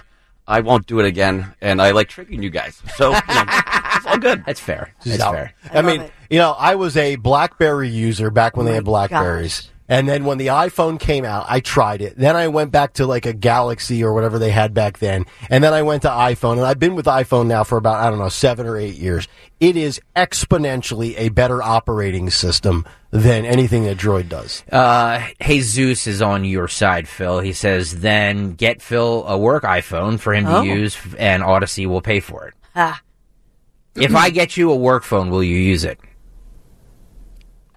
I 0.48 0.60
won't 0.62 0.86
do 0.86 1.00
it 1.00 1.06
again. 1.06 1.54
And 1.62 1.82
I 1.82 1.92
like 1.92 2.10
tricking 2.10 2.44
you 2.44 2.50
guys, 2.50 2.82
so 2.98 3.10
you 3.10 3.13
know, 3.13 3.44
it's 3.96 4.06
all 4.06 4.18
good. 4.18 4.44
That's 4.46 4.60
fair. 4.60 4.94
That's 5.06 5.20
No. 5.20 5.32
fair. 5.32 5.54
I, 5.74 5.80
I 5.80 5.82
mean, 5.82 6.01
it. 6.01 6.12
you 6.30 6.39
know, 6.39 6.51
I 6.51 6.75
was 6.75 6.96
a 6.98 7.16
BlackBerry 7.16 7.89
user 7.89 8.30
back 8.30 8.56
when 8.58 8.66
they 8.66 8.74
had 8.75 8.84
Blackberries. 8.86 9.62
gosh. 9.62 9.70
And 9.91 10.08
then 10.08 10.24
when 10.24 10.38
the 10.38 10.48
iPhone 10.48 11.00
came 11.00 11.25
out, 11.25 11.48
I 11.50 11.60
tried 11.62 12.03
it. 12.03 12.15
Then 12.15 12.36
I 12.36 12.48
went 12.48 12.72
back 12.72 12.93
to 12.93 13.08
like 13.08 13.25
a 13.25 13.34
Galaxy 13.34 14.03
or 14.03 14.13
whatever 14.13 14.38
they 14.38 14.51
had 14.51 14.72
back 14.74 15.00
then. 15.00 15.25
And 15.50 15.63
then 15.63 15.74
I 15.74 15.81
went 15.81 16.03
to 16.03 16.10
iPhone 16.10 16.53
and 16.58 16.62
I've 16.62 16.77
been 16.77 16.93
with 16.96 17.08
iPhone 17.08 17.48
now 17.48 17.63
for 17.63 17.75
about, 17.79 17.96
I 17.96 18.12
don't 18.12 18.19
know, 18.19 18.29
seven 18.29 18.67
or 18.67 18.77
eight 18.77 18.96
years. 18.98 19.27
It 19.60 19.75
is 19.75 20.00
exponentially 20.15 21.15
a 21.17 21.29
better 21.29 21.63
operating 21.63 22.29
system 22.29 22.86
than 23.10 23.46
anything 23.46 23.84
that 23.86 23.98
Droid 23.98 24.29
does. 24.29 24.63
Uh, 24.72 25.25
Jesus 25.41 26.05
is 26.05 26.22
on 26.22 26.46
your 26.46 26.67
side, 26.67 27.08
Phil. 27.08 27.39
He 27.39 27.51
says, 27.51 28.01
then 28.01 28.53
get 28.53 28.84
Phil 28.84 29.25
a 29.27 29.39
work 29.39 29.63
iPhone 29.63 30.19
for 30.19 30.36
him 30.36 30.46
Oh. 30.46 30.62
to 30.62 30.67
use, 30.69 30.96
and 31.17 31.41
Audacy 31.41 31.88
will 31.88 32.01
pay 32.01 32.19
for 32.19 32.48
it. 32.48 32.53
Ah. 32.75 33.01
If 33.96 34.15
I 34.15 34.29
get 34.29 34.55
you 34.55 34.72
a 34.72 34.75
work 34.75 35.03
phone, 35.03 35.29
will 35.31 35.43
you 35.43 35.58
use 35.58 35.84
it? 35.84 36.00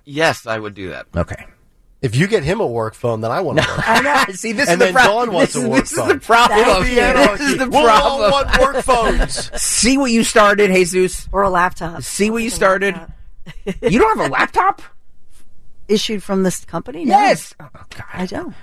Yes, 0.04 0.46
I 0.46 0.58
would 0.58 0.74
do 0.74 0.90
that. 0.90 1.06
Okay. 1.16 1.46
If 2.02 2.16
you 2.16 2.26
get 2.26 2.42
him 2.42 2.60
a 2.60 2.66
work 2.66 2.94
phone, 2.94 3.20
then 3.20 3.30
I 3.30 3.40
want 3.40 3.60
to 3.60 3.68
work. 3.76 3.88
I 3.88 4.00
know. 4.26 4.32
See, 4.34 4.52
this 4.52 4.68
And 4.68 4.82
is 4.82 4.88
the 4.88 4.92
then 4.92 4.94
problem. 4.94 5.26
Dawn 5.28 5.34
wants 5.34 5.52
this, 5.54 5.62
a 5.62 5.66
is- 5.66 5.70
work 5.70 5.80
this 5.82 5.92
is 5.92 5.96
the 6.08 6.18
problem. 6.18 6.84
This 6.84 7.40
is 7.40 7.58
the 7.58 7.68
we'll 7.68 7.88
all 7.88 8.18
want 8.30 8.58
work 8.60 8.76
phones. 8.84 9.60
See 9.62 9.96
what 9.98 10.10
you 10.10 10.24
started, 10.24 10.70
Jesus. 10.72 11.28
Or 11.32 11.42
a 11.42 11.50
laptop. 11.50 12.02
See 12.02 12.28
what 12.30 12.42
you 12.42 12.50
started. 12.50 12.98
You 13.82 13.98
don't 13.98 14.18
have 14.18 14.28
a 14.28 14.32
laptop? 14.32 14.82
Issued 15.88 16.22
from 16.22 16.44
this 16.44 16.64
company? 16.64 17.04
No, 17.04 17.18
Yes. 17.18 17.54
Oh, 17.58 17.68
oh 17.74 17.80
God. 17.90 18.04
I 18.14 18.26
don't. 18.26 18.54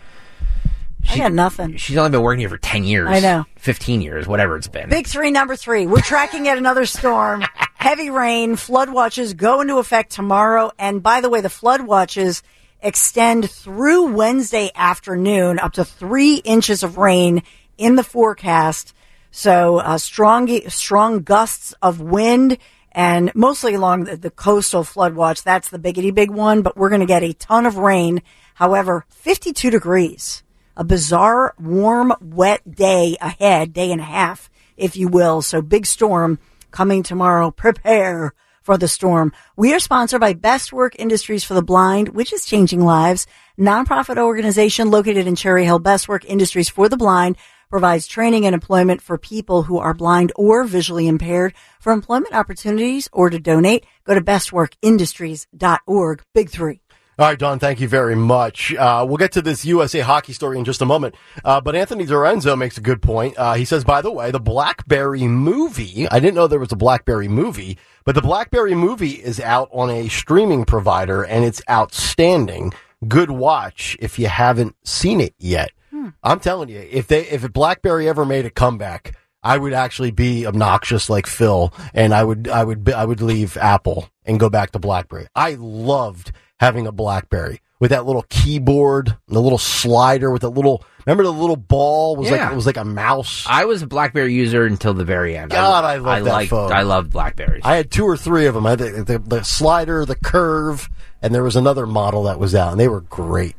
I 1.10 1.17
got 1.17 1.34
nothing. 1.34 1.75
She's 1.77 1.98
only 1.98 2.12
been 2.12 2.22
working 2.22 2.39
here 2.39 2.50
for 2.50 2.58
10 2.58 2.84
years. 2.86 3.08
I 3.10 3.19
know. 3.19 3.46
15 3.58 4.01
years, 4.01 4.25
whatever 4.27 4.55
it's 4.55 4.67
been. 4.69 4.89
Big 4.89 5.05
three, 5.08 5.31
number 5.31 5.55
three. 5.58 5.86
We're 5.86 6.01
tracking 6.01 6.46
yet 6.46 6.58
another 6.58 6.86
storm. 6.86 7.43
Heavy 7.75 8.10
rain, 8.10 8.55
flood 8.55 8.89
watches 8.89 9.34
go 9.34 9.60
into 9.62 9.77
effect 9.79 10.12
tomorrow. 10.12 10.72
And 10.79 11.03
by 11.03 11.19
the 11.22 11.29
way, 11.29 11.41
the 11.41 11.50
flood 11.50 11.81
watches 11.81 12.41
extend 12.81 13.50
through 13.50 14.13
Wednesday 14.13 14.71
afternoon, 14.75 15.59
up 15.59 15.74
to 15.74 15.86
three 15.86 16.36
inches 16.38 16.83
of 16.83 16.98
rain 16.98 17.43
in 17.77 17.95
the 17.95 18.03
forecast. 18.03 18.93
So 19.31 19.79
uh, 19.79 19.98
strong, 19.98 20.69
strong 20.69 21.24
gusts 21.24 21.74
of 21.81 22.01
wind 22.01 22.57
and 22.91 23.31
mostly 23.36 23.75
along 23.75 24.05
the, 24.05 24.17
the 24.17 24.31
coastal 24.31 24.83
flood 24.83 25.13
watch. 25.13 25.43
That's 25.43 25.69
the 25.69 25.79
biggity 25.79 26.13
big 26.13 26.31
one, 26.31 26.62
but 26.62 26.75
we're 26.75 26.89
going 26.89 27.01
to 27.01 27.05
get 27.05 27.24
a 27.24 27.33
ton 27.33 27.65
of 27.65 27.77
rain. 27.77 28.21
However, 28.55 29.05
52 29.09 29.69
degrees, 29.69 30.43
a 30.75 30.83
bizarre, 30.83 31.53
warm, 31.59 32.13
wet 32.19 32.75
day 32.75 33.15
ahead, 33.21 33.74
day 33.74 33.91
and 33.91 34.01
a 34.01 34.05
half, 34.05 34.50
if 34.75 34.98
you 34.98 35.07
will. 35.07 35.41
So 35.41 35.62
big 35.62 35.86
storm 35.86 36.39
coming 36.71 37.03
tomorrow. 37.03 37.51
Prepare 37.51 38.33
for 38.70 38.78
the 38.78 38.88
storm. 38.88 39.34
We 39.58 39.74
are 39.74 39.80
sponsored 39.80 40.22
by 40.22 40.34
Best 40.34 40.72
Work 40.72 40.94
Industries 41.00 41.44
for 41.44 41.56
the 41.56 41.64
Blind, 41.64 42.10
which 42.10 42.32
is 42.32 42.46
changing 42.46 42.86
lives. 42.86 43.26
Nonprofit 43.60 44.20
organization 44.20 44.92
located 44.92 45.26
in 45.26 45.36
Cherry 45.36 45.66
Hill. 45.66 45.80
Best 45.80 46.08
Work 46.08 46.24
Industries 46.26 46.70
for 46.70 46.88
the 46.88 46.96
Blind 46.96 47.36
provides 47.72 48.06
training 48.06 48.46
and 48.46 48.54
employment 48.54 49.02
for 49.02 49.18
people 49.18 49.64
who 49.64 49.80
are 49.80 49.96
blind 49.96 50.32
or 50.36 50.66
visually 50.66 51.08
impaired. 51.08 51.56
For 51.80 51.92
employment 51.92 52.36
opportunities 52.36 53.10
or 53.12 53.32
to 53.32 53.40
donate, 53.40 53.88
go 54.04 54.14
to 54.14 54.22
bestworkindustries.org. 54.22 56.24
Big 56.36 56.52
three. 56.52 56.80
All 57.20 57.26
right, 57.26 57.38
Dawn, 57.38 57.60
thank 57.60 57.82
you 57.82 57.90
very 57.90 58.16
much. 58.16 58.74
Uh, 58.74 59.04
we'll 59.06 59.18
get 59.18 59.34
to 59.34 59.42
this 59.42 59.66
USA 59.66 60.00
hockey 60.00 60.32
story 60.32 60.58
in 60.58 60.64
just 60.64 60.82
a 60.82 60.86
moment. 60.86 61.16
Uh, 61.44 61.60
but 61.60 61.76
Anthony 61.76 62.06
Dorenzo 62.06 62.58
makes 62.58 62.78
a 62.78 62.82
good 62.82 63.02
point. 63.02 63.38
Uh, 63.38 63.56
he 63.56 63.66
says, 63.66 63.84
by 63.84 64.02
the 64.02 64.10
way, 64.10 64.32
the 64.32 64.40
Blackberry 64.40 65.24
movie, 65.24 66.08
I 66.10 66.22
didn't 66.22 66.36
know 66.36 66.48
there 66.48 66.60
was 66.60 66.72
a 66.72 66.78
Blackberry 66.78 67.28
movie, 67.28 67.78
but 68.06 68.16
the 68.16 68.22
Blackberry 68.22 68.74
movie 68.74 69.22
is 69.22 69.42
out 69.42 69.68
on 69.74 69.90
a 69.90 70.08
streaming 70.08 70.64
provider 70.64 71.22
and 71.24 71.44
it's 71.44 71.62
outstanding. 71.70 72.72
Good 73.06 73.32
watch 73.32 73.98
if 74.00 74.18
you 74.18 74.28
haven't 74.28 74.78
seen 74.86 75.20
it 75.20 75.36
yet. 75.38 75.72
Hmm. 75.90 76.12
I'm 76.24 76.40
telling 76.40 76.70
you, 76.70 76.88
if 76.90 77.08
they, 77.08 77.28
if 77.28 77.52
BlackBerry 77.52 78.08
ever 78.08 78.24
made 78.24 78.46
a 78.46 78.50
comeback, 78.50 79.14
I 79.44 79.58
would 79.58 79.74
actually 79.74 80.12
be 80.12 80.48
obnoxious 80.48 81.10
like 81.10 81.28
Phil 81.28 81.74
and 81.94 82.14
I 82.14 82.24
would, 82.24 82.48
I 82.48 82.64
would, 82.64 82.90
I 82.90 83.04
would 83.04 83.20
leave 83.20 83.58
Apple 83.58 84.10
and 84.24 84.40
go 84.40 84.50
back 84.50 84.72
to 84.72 84.80
BlackBerry. 84.80 85.28
I 85.36 85.58
loved 85.60 86.32
having 86.60 86.88
a 86.88 86.92
BlackBerry 86.92 87.62
with 87.80 87.92
that 87.92 88.06
little 88.06 88.25
keyboard, 88.30 89.08
and 89.08 89.36
the 89.36 89.42
little 89.42 89.58
slider 89.58 90.32
with 90.32 90.42
that 90.42 90.50
little. 90.50 90.84
Remember 91.06 91.24
the 91.24 91.32
little 91.32 91.56
ball 91.56 92.16
was 92.18 92.30
Yeah. 92.30 92.44
like 92.44 92.51
it 92.51 92.56
was 92.56 92.66
like 92.66 92.78
a 92.78 92.84
mouse. 92.86 93.46
I 93.48 93.66
was 93.66 93.82
a 93.82 93.88
BlackBerry 93.88 94.34
user 94.34 94.66
until 94.66 94.94
the 94.94 95.06
very 95.06 95.38
end. 95.38 95.51
God, 95.51 95.86
I 95.86 95.96
love 95.96 96.25
that 96.25 96.32
liked, 96.32 96.50
phone. 96.50 96.72
I 96.74 96.82
loved 96.82 97.12
Blackberries. 97.12 97.62
I 97.63 97.78
had 97.78 97.89
two 97.89 98.04
or 98.04 98.18
three 98.18 98.46
of 98.48 98.54
them. 98.54 98.66
I 98.68 98.72
had 98.72 98.80
the, 98.80 99.04
the, 99.04 99.20
the 99.20 99.44
slider, 99.44 100.06
the 100.06 100.16
curve, 100.16 100.89
and 101.22 101.34
there 101.34 101.42
was 101.44 101.56
another 101.56 101.88
model 101.88 102.24
that 102.24 102.38
was 102.38 102.54
out, 102.54 102.72
and 102.72 102.80
they 102.80 102.89
were 102.89 103.01
great. 103.01 103.56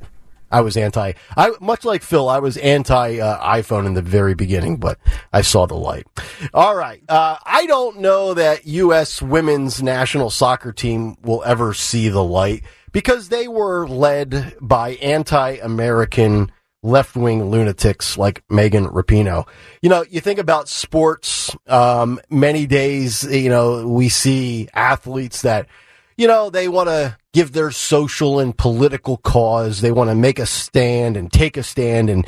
I 0.52 0.60
was 0.62 0.76
anti. 0.76 1.12
I 1.36 1.52
much 1.60 1.84
like 1.84 2.02
Phil. 2.02 2.28
I 2.28 2.40
was 2.40 2.56
anti 2.56 3.20
uh, 3.20 3.54
iPhone 3.56 3.86
in 3.86 3.94
the 3.94 4.02
very 4.02 4.34
beginning, 4.34 4.78
but 4.78 4.98
I 5.32 5.42
saw 5.42 5.66
the 5.66 5.76
light. 5.76 6.06
All 6.52 6.74
right. 6.74 7.00
Uh, 7.08 7.36
I 7.46 7.66
don't 7.66 8.00
know 8.00 8.34
that 8.34 8.66
U.S. 8.66 9.22
women's 9.22 9.80
national 9.82 10.28
soccer 10.28 10.72
team 10.72 11.16
will 11.22 11.42
ever 11.44 11.72
see 11.72 12.08
the 12.08 12.24
light 12.24 12.64
because 12.92 13.28
they 13.28 13.48
were 13.48 13.86
led 13.86 14.54
by 14.60 14.90
anti-American 14.96 16.52
left-wing 16.82 17.50
lunatics 17.50 18.16
like 18.16 18.42
Megan 18.48 18.86
Rapinoe. 18.86 19.46
You 19.82 19.90
know, 19.90 20.04
you 20.08 20.20
think 20.20 20.38
about 20.38 20.68
sports. 20.68 21.54
Um, 21.66 22.20
many 22.30 22.66
days, 22.66 23.22
you 23.24 23.50
know, 23.50 23.86
we 23.86 24.08
see 24.08 24.68
athletes 24.72 25.42
that 25.42 25.66
you 26.20 26.26
know, 26.26 26.50
they 26.50 26.68
want 26.68 26.90
to 26.90 27.16
give 27.32 27.52
their 27.52 27.70
social 27.70 28.40
and 28.40 28.56
political 28.56 29.16
cause. 29.18 29.80
They 29.80 29.92
want 29.92 30.10
to 30.10 30.16
make 30.16 30.38
a 30.38 30.46
stand 30.46 31.16
and 31.16 31.32
take 31.32 31.56
a 31.56 31.62
stand 31.62 32.10
and, 32.10 32.26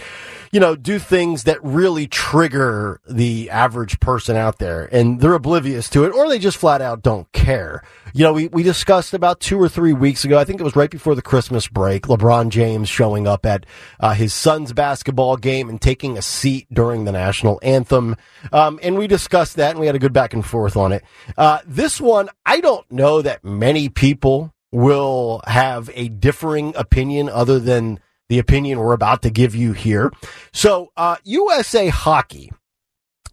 you 0.52 0.60
know, 0.60 0.76
do 0.76 0.98
things 0.98 1.44
that 1.44 1.62
really 1.64 2.06
trigger 2.06 3.00
the 3.08 3.50
average 3.50 3.98
person 3.98 4.36
out 4.36 4.58
there. 4.58 4.88
And 4.92 5.20
they're 5.20 5.34
oblivious 5.34 5.88
to 5.90 6.04
it 6.04 6.12
or 6.12 6.28
they 6.28 6.38
just 6.38 6.56
flat 6.56 6.80
out 6.80 7.02
don't 7.02 7.30
care. 7.32 7.82
You 8.14 8.24
know, 8.24 8.32
we, 8.32 8.48
we 8.48 8.62
discussed 8.62 9.14
about 9.14 9.40
two 9.40 9.58
or 9.58 9.68
three 9.68 9.92
weeks 9.92 10.24
ago, 10.24 10.38
I 10.38 10.44
think 10.44 10.60
it 10.60 10.64
was 10.64 10.76
right 10.76 10.90
before 10.90 11.14
the 11.14 11.22
Christmas 11.22 11.66
break, 11.66 12.04
LeBron 12.04 12.50
James 12.50 12.88
showing 12.88 13.26
up 13.26 13.44
at 13.46 13.66
uh, 14.00 14.12
his 14.12 14.34
son's 14.34 14.72
basketball 14.72 15.36
game 15.36 15.68
and 15.68 15.80
taking 15.80 16.16
a 16.16 16.22
seat 16.22 16.66
during 16.72 17.04
the 17.04 17.12
national 17.12 17.58
anthem. 17.62 18.16
Um, 18.52 18.78
and 18.82 18.98
we 18.98 19.06
discussed 19.06 19.56
that 19.56 19.70
and 19.70 19.80
we 19.80 19.86
had 19.86 19.96
a 19.96 19.98
good 20.00 20.12
back 20.12 20.34
and 20.34 20.44
forth 20.44 20.76
on 20.76 20.92
it. 20.92 21.02
Uh, 21.36 21.60
this 21.66 22.00
one, 22.00 22.28
I 22.46 22.60
don't 22.60 22.88
know 22.92 23.22
that 23.22 23.42
many 23.42 23.88
people 23.88 24.52
will 24.72 25.42
have 25.46 25.90
a 25.94 26.08
differing 26.08 26.74
opinion 26.76 27.28
other 27.28 27.60
than 27.60 28.00
the 28.28 28.38
opinion 28.38 28.78
we're 28.78 28.94
about 28.94 29.22
to 29.22 29.30
give 29.30 29.54
you 29.54 29.72
here. 29.72 30.10
So, 30.52 30.90
uh, 30.96 31.16
USA 31.24 31.88
Hockey. 31.88 32.50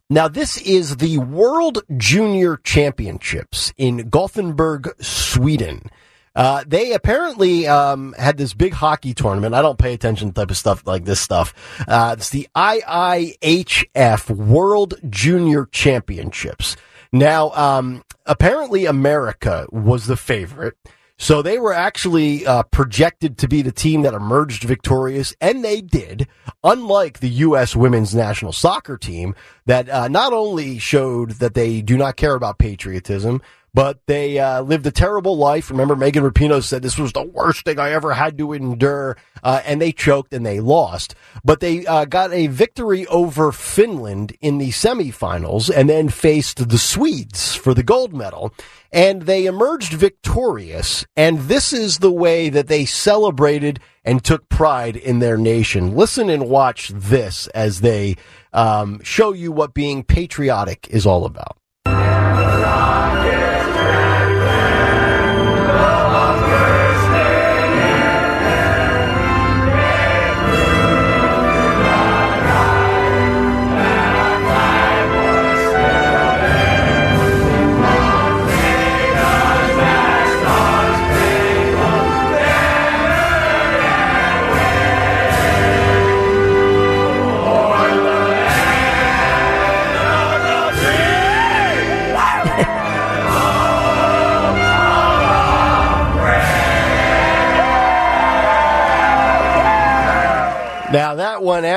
Now, 0.09 0.27
this 0.27 0.57
is 0.57 0.97
the 0.97 1.19
World 1.19 1.83
Junior 1.95 2.57
Championships 2.57 3.71
in 3.77 4.09
Gothenburg, 4.09 4.89
Sweden. 4.99 5.89
Uh, 6.35 6.63
they 6.65 6.93
apparently 6.93 7.67
um, 7.67 8.13
had 8.17 8.37
this 8.37 8.53
big 8.53 8.73
hockey 8.73 9.13
tournament. 9.13 9.53
I 9.53 9.61
don't 9.61 9.77
pay 9.77 9.93
attention 9.93 10.29
to 10.29 10.33
type 10.33 10.51
of 10.51 10.57
stuff 10.57 10.85
like 10.85 11.05
this 11.05 11.19
stuff. 11.19 11.53
Uh, 11.87 12.15
it's 12.17 12.29
the 12.29 12.47
IIHF 12.55 14.29
World 14.29 14.95
Junior 15.09 15.65
Championships. 15.65 16.75
Now, 17.11 17.51
um, 17.51 18.03
apparently, 18.25 18.85
America 18.85 19.67
was 19.71 20.07
the 20.07 20.17
favorite. 20.17 20.75
So 21.21 21.41
they 21.41 21.59
were 21.59 21.73
actually 21.73 22.47
uh, 22.47 22.63
projected 22.63 23.37
to 23.39 23.47
be 23.49 23.61
the 23.61 23.73
team 23.73 24.03
that 24.03 24.13
emerged 24.13 24.63
victorious, 24.63 25.35
and 25.41 25.65
they 25.65 25.81
did. 25.81 26.29
Unlike 26.63 27.19
the 27.19 27.29
U.S. 27.29 27.75
women's 27.75 28.15
national 28.15 28.53
soccer 28.53 28.97
team, 28.97 29.35
that 29.65 29.89
uh, 29.89 30.07
not 30.07 30.31
only 30.31 30.79
showed 30.79 31.31
that 31.31 31.55
they 31.55 31.81
do 31.81 31.97
not 31.97 32.15
care 32.15 32.35
about 32.35 32.57
patriotism, 32.57 33.41
but 33.79 34.05
they 34.07 34.37
uh, 34.37 34.61
lived 34.61 34.85
a 34.87 34.91
terrible 34.91 35.37
life. 35.37 35.71
Remember, 35.71 35.95
Megan 35.95 36.21
Rapinoe 36.21 36.61
said 36.61 36.81
this 36.81 36.97
was 36.97 37.13
the 37.13 37.23
worst 37.23 37.63
thing 37.63 37.79
I 37.79 37.91
ever 37.91 38.11
had 38.11 38.37
to 38.39 38.51
endure, 38.51 39.15
uh, 39.41 39.61
and 39.63 39.81
they 39.81 39.93
choked 39.93 40.33
and 40.33 40.45
they 40.45 40.59
lost. 40.59 41.15
But 41.45 41.61
they 41.61 41.85
uh, 41.85 42.03
got 42.03 42.33
a 42.33 42.47
victory 42.47 43.07
over 43.07 43.53
Finland 43.53 44.35
in 44.41 44.57
the 44.57 44.71
semifinals, 44.71 45.73
and 45.73 45.89
then 45.89 46.09
faced 46.09 46.67
the 46.67 46.77
Swedes 46.77 47.55
for 47.55 47.73
the 47.73 47.81
gold 47.81 48.13
medal, 48.13 48.53
and 48.91 49.21
they 49.21 49.45
emerged 49.45 49.93
victorious. 49.93 51.05
And 51.15 51.39
this 51.43 51.71
is 51.71 51.99
the 51.99 52.11
way 52.11 52.49
that 52.49 52.67
they 52.67 52.83
celebrated 52.83 53.79
and 54.03 54.21
took 54.21 54.49
pride 54.49 54.97
in 54.97 55.19
their 55.19 55.37
nation. 55.37 55.95
Listen 55.95 56.29
and 56.29 56.49
watch 56.49 56.89
this 56.89 57.47
as 57.55 57.79
they 57.79 58.17
um, 58.51 59.01
show 59.03 59.31
you 59.31 59.53
what 59.53 59.73
being 59.73 60.03
patriotic 60.03 60.89
is 60.89 61.05
all 61.05 61.23
about. 61.23 61.55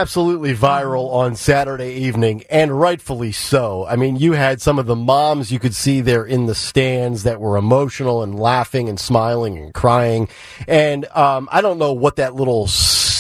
Absolutely 0.03 0.53
viral 0.53 1.13
on 1.13 1.37
Saturday 1.37 1.93
evening, 1.93 2.43
and 2.51 2.77
rightfully 2.81 3.31
so. 3.31 3.87
I 3.87 3.95
mean, 3.95 4.17
you 4.17 4.33
had 4.33 4.61
some 4.61 4.81
of 4.81 4.87
the 4.87 4.97
moms 4.97 5.53
you 5.53 5.61
could 5.61 5.77
see 5.77 6.01
there 6.01 6.25
in 6.25 6.47
the 6.47 6.57
stands 6.57 7.23
that 7.23 7.41
were 7.41 7.57
emotional 7.57 8.25
and 8.25 8.37
laughing 8.37 8.89
and 8.89 8.99
smiling 8.99 9.57
and 9.57 9.73
crying. 9.73 10.29
And 10.67 11.05
um, 11.15 11.49
I 11.53 11.61
don't 11.61 11.79
know 11.79 11.93
what 11.93 12.17
that 12.17 12.35
little 12.35 12.69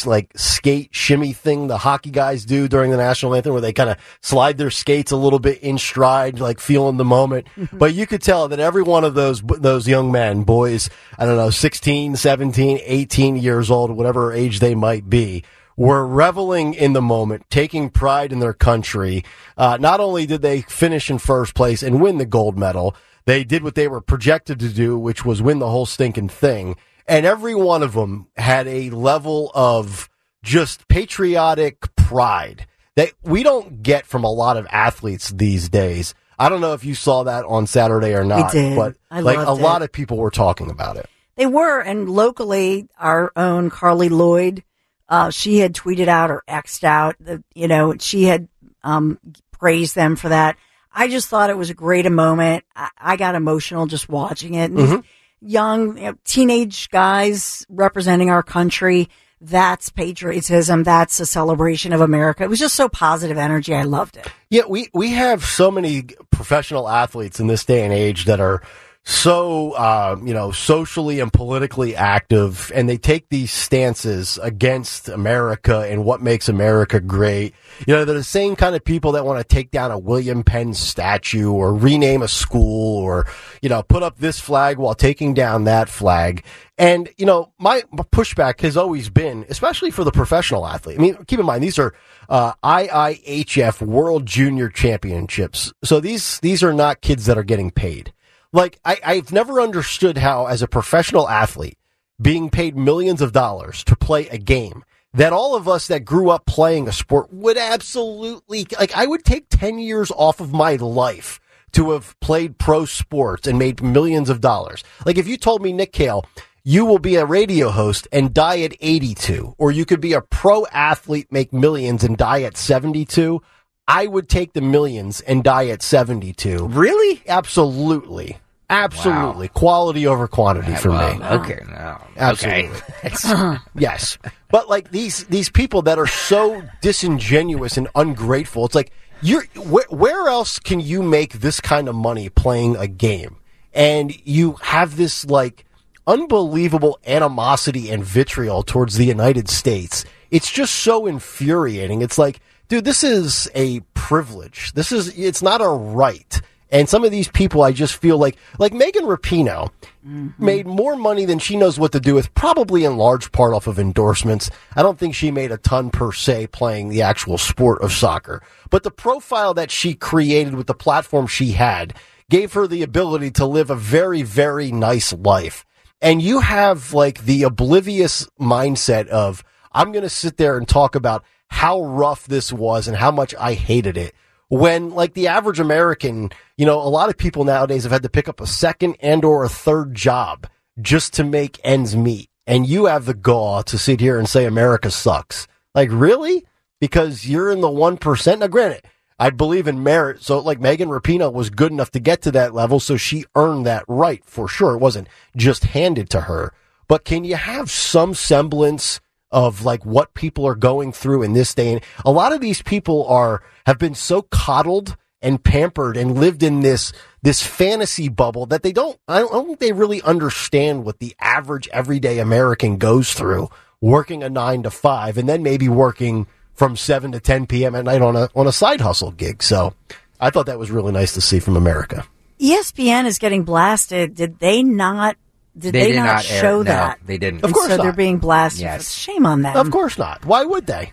like 0.04 0.32
skate 0.34 0.88
shimmy 0.90 1.32
thing 1.32 1.68
the 1.68 1.78
hockey 1.78 2.10
guys 2.10 2.44
do 2.44 2.66
during 2.66 2.90
the 2.90 2.96
national 2.96 3.36
anthem, 3.36 3.52
where 3.52 3.60
they 3.60 3.72
kind 3.72 3.90
of 3.90 3.96
slide 4.20 4.58
their 4.58 4.72
skates 4.72 5.12
a 5.12 5.16
little 5.16 5.38
bit 5.38 5.60
in 5.60 5.78
stride, 5.78 6.40
like 6.40 6.58
feeling 6.58 6.96
the 6.96 7.04
moment. 7.04 7.46
but 7.72 7.94
you 7.94 8.08
could 8.08 8.22
tell 8.22 8.48
that 8.48 8.58
every 8.58 8.82
one 8.82 9.04
of 9.04 9.14
those 9.14 9.40
those 9.40 9.86
young 9.86 10.10
men, 10.10 10.42
boys, 10.42 10.90
I 11.16 11.26
don't 11.26 11.36
know, 11.36 11.50
16, 11.50 12.16
17, 12.16 12.80
18 12.82 13.36
years 13.36 13.70
old, 13.70 13.92
whatever 13.92 14.32
age 14.32 14.58
they 14.58 14.74
might 14.74 15.08
be 15.08 15.44
were 15.76 16.06
reveling 16.06 16.74
in 16.74 16.92
the 16.92 17.02
moment, 17.02 17.44
taking 17.50 17.90
pride 17.90 18.32
in 18.32 18.40
their 18.40 18.52
country. 18.52 19.24
Uh, 19.56 19.78
not 19.80 20.00
only 20.00 20.26
did 20.26 20.42
they 20.42 20.62
finish 20.62 21.10
in 21.10 21.18
first 21.18 21.54
place 21.54 21.82
and 21.82 22.00
win 22.00 22.18
the 22.18 22.26
gold 22.26 22.58
medal, 22.58 22.94
they 23.24 23.44
did 23.44 23.62
what 23.62 23.74
they 23.74 23.88
were 23.88 24.00
projected 24.00 24.58
to 24.60 24.68
do, 24.68 24.98
which 24.98 25.24
was 25.24 25.40
win 25.40 25.58
the 25.58 25.70
whole 25.70 25.86
stinking 25.86 26.28
thing. 26.28 26.76
And 27.06 27.26
every 27.26 27.54
one 27.54 27.82
of 27.82 27.94
them 27.94 28.28
had 28.36 28.66
a 28.66 28.90
level 28.90 29.50
of 29.54 30.08
just 30.42 30.88
patriotic 30.88 31.94
pride 31.96 32.66
that 32.96 33.12
we 33.22 33.42
don't 33.42 33.82
get 33.82 34.06
from 34.06 34.24
a 34.24 34.30
lot 34.30 34.56
of 34.56 34.66
athletes 34.70 35.30
these 35.30 35.68
days. 35.68 36.14
I 36.38 36.48
don't 36.48 36.60
know 36.60 36.72
if 36.72 36.84
you 36.84 36.94
saw 36.94 37.24
that 37.24 37.44
on 37.44 37.66
Saturday 37.66 38.14
or 38.14 38.24
not, 38.24 38.52
but 38.52 38.96
I 39.10 39.20
like 39.20 39.38
a 39.38 39.42
loved 39.42 39.62
lot 39.62 39.82
of 39.82 39.92
people 39.92 40.16
were 40.16 40.30
talking 40.30 40.70
about 40.70 40.96
it. 40.96 41.08
They 41.36 41.46
were, 41.46 41.80
and 41.80 42.08
locally, 42.08 42.88
our 42.98 43.32
own 43.36 43.70
Carli 43.70 44.10
Lloyd, 44.10 44.64
uh, 45.12 45.28
she 45.28 45.58
had 45.58 45.74
tweeted 45.74 46.08
out 46.08 46.30
or 46.30 46.42
xed 46.48 46.84
out 46.84 47.14
that 47.20 47.44
you 47.54 47.68
know 47.68 47.94
she 48.00 48.24
had 48.24 48.48
um, 48.82 49.18
praised 49.50 49.94
them 49.94 50.16
for 50.16 50.30
that. 50.30 50.56
I 50.94 51.08
just 51.08 51.28
thought 51.28 51.50
it 51.50 51.56
was 51.56 51.68
a 51.68 51.74
great 51.74 52.10
moment. 52.10 52.64
I, 52.74 52.88
I 52.98 53.16
got 53.16 53.34
emotional 53.34 53.86
just 53.86 54.08
watching 54.08 54.54
it. 54.54 54.70
And 54.70 54.78
these 54.78 54.98
young 55.42 55.98
you 55.98 56.04
know, 56.04 56.14
teenage 56.24 56.88
guys 56.88 57.66
representing 57.68 58.30
our 58.30 58.42
country. 58.42 59.10
That's 59.40 59.90
patriotism. 59.90 60.82
That's 60.84 61.20
a 61.20 61.26
celebration 61.26 61.92
of 61.92 62.00
America. 62.00 62.44
It 62.44 62.50
was 62.50 62.60
just 62.60 62.76
so 62.76 62.88
positive 62.88 63.36
energy. 63.36 63.74
I 63.74 63.82
loved 63.82 64.16
it. 64.16 64.28
Yeah, 64.50 64.62
we, 64.68 64.88
we 64.94 65.10
have 65.10 65.44
so 65.44 65.70
many 65.70 66.04
professional 66.30 66.88
athletes 66.88 67.40
in 67.40 67.48
this 67.48 67.64
day 67.64 67.84
and 67.84 67.92
age 67.92 68.26
that 68.26 68.40
are 68.40 68.62
so, 69.04 69.72
uh, 69.72 70.16
you 70.22 70.32
know, 70.32 70.52
socially 70.52 71.18
and 71.18 71.32
politically 71.32 71.96
active, 71.96 72.70
and 72.72 72.88
they 72.88 72.96
take 72.96 73.28
these 73.30 73.50
stances 73.50 74.38
against 74.40 75.08
America 75.08 75.80
and 75.80 76.04
what 76.04 76.22
makes 76.22 76.48
America 76.48 77.00
great. 77.00 77.52
You 77.84 77.94
know, 77.94 78.04
they're 78.04 78.14
the 78.14 78.22
same 78.22 78.54
kind 78.54 78.76
of 78.76 78.84
people 78.84 79.12
that 79.12 79.26
want 79.26 79.40
to 79.40 79.44
take 79.44 79.72
down 79.72 79.90
a 79.90 79.98
William 79.98 80.44
Penn 80.44 80.72
statue 80.72 81.50
or 81.50 81.74
rename 81.74 82.22
a 82.22 82.28
school 82.28 82.98
or, 82.98 83.26
you 83.60 83.68
know, 83.68 83.82
put 83.82 84.04
up 84.04 84.18
this 84.18 84.38
flag 84.38 84.78
while 84.78 84.94
taking 84.94 85.34
down 85.34 85.64
that 85.64 85.88
flag. 85.88 86.44
And, 86.78 87.08
you 87.16 87.26
know, 87.26 87.52
my, 87.58 87.82
pushback 88.12 88.60
has 88.60 88.76
always 88.76 89.10
been, 89.10 89.44
especially 89.48 89.90
for 89.90 90.04
the 90.04 90.12
professional 90.12 90.64
athlete. 90.64 90.98
I 90.98 91.02
mean, 91.02 91.16
keep 91.26 91.40
in 91.40 91.46
mind, 91.46 91.64
these 91.64 91.78
are, 91.80 91.92
uh, 92.28 92.52
IIHF 92.62 93.84
World 93.84 94.26
Junior 94.26 94.68
Championships. 94.68 95.72
So 95.82 95.98
these, 95.98 96.38
these 96.38 96.62
are 96.62 96.72
not 96.72 97.00
kids 97.00 97.26
that 97.26 97.36
are 97.36 97.42
getting 97.42 97.72
paid. 97.72 98.12
Like, 98.52 98.78
I, 98.84 98.98
I've 99.04 99.32
never 99.32 99.60
understood 99.60 100.18
how, 100.18 100.46
as 100.46 100.62
a 100.62 100.68
professional 100.68 101.28
athlete, 101.28 101.78
being 102.20 102.50
paid 102.50 102.76
millions 102.76 103.22
of 103.22 103.32
dollars 103.32 103.82
to 103.84 103.96
play 103.96 104.28
a 104.28 104.38
game, 104.38 104.84
that 105.14 105.32
all 105.32 105.54
of 105.54 105.68
us 105.68 105.88
that 105.88 106.04
grew 106.04 106.30
up 106.30 106.46
playing 106.46 106.86
a 106.86 106.92
sport 106.92 107.32
would 107.32 107.56
absolutely, 107.56 108.66
like, 108.78 108.94
I 108.96 109.06
would 109.06 109.24
take 109.24 109.46
10 109.48 109.78
years 109.78 110.10
off 110.10 110.40
of 110.40 110.52
my 110.52 110.76
life 110.76 111.40
to 111.72 111.92
have 111.92 112.18
played 112.20 112.58
pro 112.58 112.84
sports 112.84 113.46
and 113.46 113.58
made 113.58 113.82
millions 113.82 114.28
of 114.28 114.40
dollars. 114.40 114.84
Like, 115.06 115.16
if 115.16 115.26
you 115.26 115.36
told 115.38 115.62
me, 115.62 115.72
Nick 115.72 115.92
Kayal, 115.92 116.24
you 116.62 116.84
will 116.84 116.98
be 116.98 117.16
a 117.16 117.24
radio 117.24 117.70
host 117.70 118.06
and 118.12 118.34
die 118.34 118.60
at 118.60 118.76
82, 118.80 119.54
or 119.58 119.72
you 119.72 119.84
could 119.84 120.00
be 120.00 120.12
a 120.12 120.20
pro 120.20 120.66
athlete, 120.66 121.32
make 121.32 121.52
millions 121.52 122.04
and 122.04 122.16
die 122.16 122.42
at 122.42 122.56
72, 122.56 123.42
I 123.88 124.06
would 124.06 124.28
take 124.28 124.52
the 124.52 124.60
millions 124.60 125.20
and 125.22 125.42
die 125.42 125.68
at 125.68 125.82
72. 125.82 126.68
Really? 126.68 127.22
Absolutely. 127.26 128.38
Absolutely. 128.72 129.48
Quality 129.48 130.06
over 130.06 130.26
quantity 130.26 130.74
for 130.74 130.90
Well, 130.90 131.18
me. 131.18 131.24
Okay, 131.24 131.60
no. 131.68 131.98
Absolutely. 132.16 132.78
Okay. 133.04 133.56
Yes. 133.74 134.18
But 134.50 134.68
like 134.68 134.90
these 134.90 135.24
these 135.24 135.48
people 135.50 135.82
that 135.82 135.98
are 135.98 136.06
so 136.06 136.62
disingenuous 136.80 137.76
and 137.76 137.88
ungrateful, 137.94 138.64
it's 138.66 138.74
like 138.74 138.92
you're 139.20 139.44
where, 139.56 139.84
where 139.90 140.28
else 140.28 140.58
can 140.58 140.80
you 140.80 141.02
make 141.02 141.34
this 141.34 141.60
kind 141.60 141.88
of 141.88 141.94
money 141.94 142.28
playing 142.28 142.76
a 142.76 142.86
game? 142.88 143.36
And 143.74 144.14
you 144.26 144.52
have 144.62 144.96
this 144.96 145.24
like 145.26 145.64
unbelievable 146.06 146.98
animosity 147.06 147.90
and 147.90 148.04
vitriol 148.04 148.62
towards 148.62 148.96
the 148.96 149.04
United 149.04 149.48
States. 149.48 150.04
It's 150.30 150.50
just 150.50 150.74
so 150.76 151.06
infuriating. 151.06 152.02
It's 152.02 152.18
like, 152.18 152.40
dude, 152.68 152.84
this 152.84 153.04
is 153.04 153.50
a 153.54 153.80
privilege. 153.94 154.72
This 154.72 154.92
is 154.92 155.16
it's 155.18 155.42
not 155.42 155.60
a 155.60 155.68
right. 155.68 156.40
And 156.72 156.88
some 156.88 157.04
of 157.04 157.10
these 157.10 157.28
people, 157.28 157.62
I 157.62 157.70
just 157.72 157.96
feel 157.96 158.16
like, 158.16 158.38
like 158.58 158.72
Megan 158.72 159.04
Rapinoe 159.04 159.70
mm-hmm. 160.04 160.28
made 160.38 160.66
more 160.66 160.96
money 160.96 161.26
than 161.26 161.38
she 161.38 161.54
knows 161.54 161.78
what 161.78 161.92
to 161.92 162.00
do 162.00 162.14
with, 162.14 162.32
probably 162.34 162.84
in 162.84 162.96
large 162.96 163.30
part 163.30 163.52
off 163.52 163.66
of 163.66 163.78
endorsements. 163.78 164.50
I 164.74 164.82
don't 164.82 164.98
think 164.98 165.14
she 165.14 165.30
made 165.30 165.52
a 165.52 165.58
ton 165.58 165.90
per 165.90 166.12
se 166.12 166.46
playing 166.46 166.88
the 166.88 167.02
actual 167.02 167.36
sport 167.36 167.82
of 167.82 167.92
soccer. 167.92 168.42
But 168.70 168.84
the 168.84 168.90
profile 168.90 169.52
that 169.52 169.70
she 169.70 169.92
created 169.92 170.54
with 170.54 170.66
the 170.66 170.74
platform 170.74 171.26
she 171.26 171.52
had 171.52 171.94
gave 172.30 172.54
her 172.54 172.66
the 172.66 172.82
ability 172.82 173.32
to 173.32 173.44
live 173.44 173.68
a 173.68 173.76
very, 173.76 174.22
very 174.22 174.72
nice 174.72 175.12
life. 175.12 175.66
And 176.00 176.22
you 176.22 176.40
have 176.40 176.94
like 176.94 177.26
the 177.26 177.42
oblivious 177.42 178.26
mindset 178.40 179.08
of, 179.08 179.44
I'm 179.72 179.92
going 179.92 180.04
to 180.04 180.08
sit 180.08 180.38
there 180.38 180.56
and 180.56 180.66
talk 180.66 180.94
about 180.94 181.22
how 181.48 181.82
rough 181.82 182.26
this 182.26 182.50
was 182.50 182.88
and 182.88 182.96
how 182.96 183.10
much 183.10 183.34
I 183.38 183.52
hated 183.52 183.98
it 183.98 184.14
when 184.52 184.90
like 184.90 185.14
the 185.14 185.28
average 185.28 185.60
American, 185.60 186.28
you 186.58 186.66
know, 186.66 186.78
a 186.78 186.84
lot 186.84 187.08
of 187.08 187.16
people 187.16 187.42
nowadays 187.42 187.84
have 187.84 187.92
had 187.92 188.02
to 188.02 188.10
pick 188.10 188.28
up 188.28 188.38
a 188.38 188.46
second 188.46 188.94
and 189.00 189.24
or 189.24 189.44
a 189.44 189.48
third 189.48 189.94
job 189.94 190.46
just 190.82 191.14
to 191.14 191.24
make 191.24 191.58
ends 191.64 191.96
meet. 191.96 192.28
And 192.46 192.66
you 192.66 192.84
have 192.84 193.06
the 193.06 193.14
gall 193.14 193.62
to 193.62 193.78
sit 193.78 193.98
here 193.98 194.18
and 194.18 194.28
say 194.28 194.44
America 194.44 194.90
sucks. 194.90 195.48
Like 195.74 195.88
really? 195.90 196.44
Because 196.82 197.26
you're 197.26 197.50
in 197.50 197.62
the 197.62 197.68
1%. 197.68 198.38
Now 198.40 198.46
granted, 198.46 198.84
I 199.18 199.30
believe 199.30 199.66
in 199.66 199.82
merit. 199.82 200.22
So 200.22 200.38
like 200.40 200.60
Megan 200.60 200.90
Rapinoe 200.90 201.32
was 201.32 201.48
good 201.48 201.72
enough 201.72 201.90
to 201.92 201.98
get 201.98 202.20
to 202.20 202.30
that 202.32 202.52
level. 202.52 202.78
So 202.78 202.98
she 202.98 203.24
earned 203.34 203.64
that 203.64 203.86
right 203.88 204.22
for 204.26 204.48
sure. 204.48 204.74
It 204.74 204.82
wasn't 204.82 205.08
just 205.34 205.64
handed 205.64 206.10
to 206.10 206.20
her, 206.22 206.52
but 206.88 207.06
can 207.06 207.24
you 207.24 207.36
have 207.36 207.70
some 207.70 208.12
semblance 208.12 209.00
of 209.32 209.64
like 209.64 209.84
what 209.84 210.14
people 210.14 210.46
are 210.46 210.54
going 210.54 210.92
through 210.92 211.22
in 211.22 211.32
this 211.32 211.54
day. 211.54 211.72
And 211.72 211.80
a 212.04 212.12
lot 212.12 212.32
of 212.32 212.40
these 212.40 212.62
people 212.62 213.06
are 213.06 213.42
have 213.66 213.78
been 213.78 213.94
so 213.94 214.22
coddled 214.22 214.96
and 215.20 215.42
pampered 215.42 215.96
and 215.96 216.18
lived 216.18 216.42
in 216.42 216.60
this 216.60 216.92
this 217.22 217.42
fantasy 217.42 218.08
bubble 218.08 218.46
that 218.46 218.62
they 218.62 218.72
don't 218.72 218.98
I 219.08 219.20
don't, 219.20 219.46
think 219.46 219.58
they 219.60 219.72
really 219.72 220.02
understand 220.02 220.84
what 220.84 220.98
the 220.98 221.14
average 221.20 221.68
everyday 221.68 222.18
American 222.18 222.76
goes 222.76 223.14
through 223.14 223.48
working 223.80 224.22
a 224.22 224.28
9 224.28 224.64
to 224.64 224.70
5 224.70 225.18
and 225.18 225.28
then 225.28 225.42
maybe 225.42 225.68
working 225.68 226.26
from 226.54 226.76
7 226.76 227.12
to 227.12 227.20
10 227.20 227.46
p.m. 227.46 227.74
at 227.74 227.84
night 227.84 228.02
on 228.02 228.14
a 228.16 228.28
on 228.34 228.46
a 228.46 228.52
side 228.52 228.80
hustle 228.80 229.12
gig. 229.12 229.42
So 229.42 229.74
I 230.20 230.30
thought 230.30 230.46
that 230.46 230.58
was 230.58 230.70
really 230.70 230.92
nice 230.92 231.14
to 231.14 231.20
see 231.20 231.40
from 231.40 231.56
America. 231.56 232.04
ESPN 232.40 233.06
is 233.06 233.18
getting 233.18 233.44
blasted. 233.44 234.14
Did 234.14 234.38
they 234.40 234.62
not? 234.62 235.16
Did 235.58 235.74
they, 235.74 235.88
did 235.88 235.96
not, 235.96 236.04
not 236.06 236.30
air- 236.30 236.40
show 236.40 236.56
no, 236.58 236.64
that? 236.64 236.98
they 237.04 237.18
didn't. 237.18 237.40
Of 237.40 237.44
And 237.44 237.54
course 237.54 237.68
so 237.68 237.76
they're 237.76 237.92
being 237.92 238.18
blasted. 238.18 238.62
Yes. 238.62 238.92
Shame 238.94 239.26
on 239.26 239.42
them. 239.42 239.54
Of 239.56 239.70
course 239.70 239.98
not. 239.98 240.24
Why 240.24 240.44
would 240.44 240.66
they? 240.66 240.92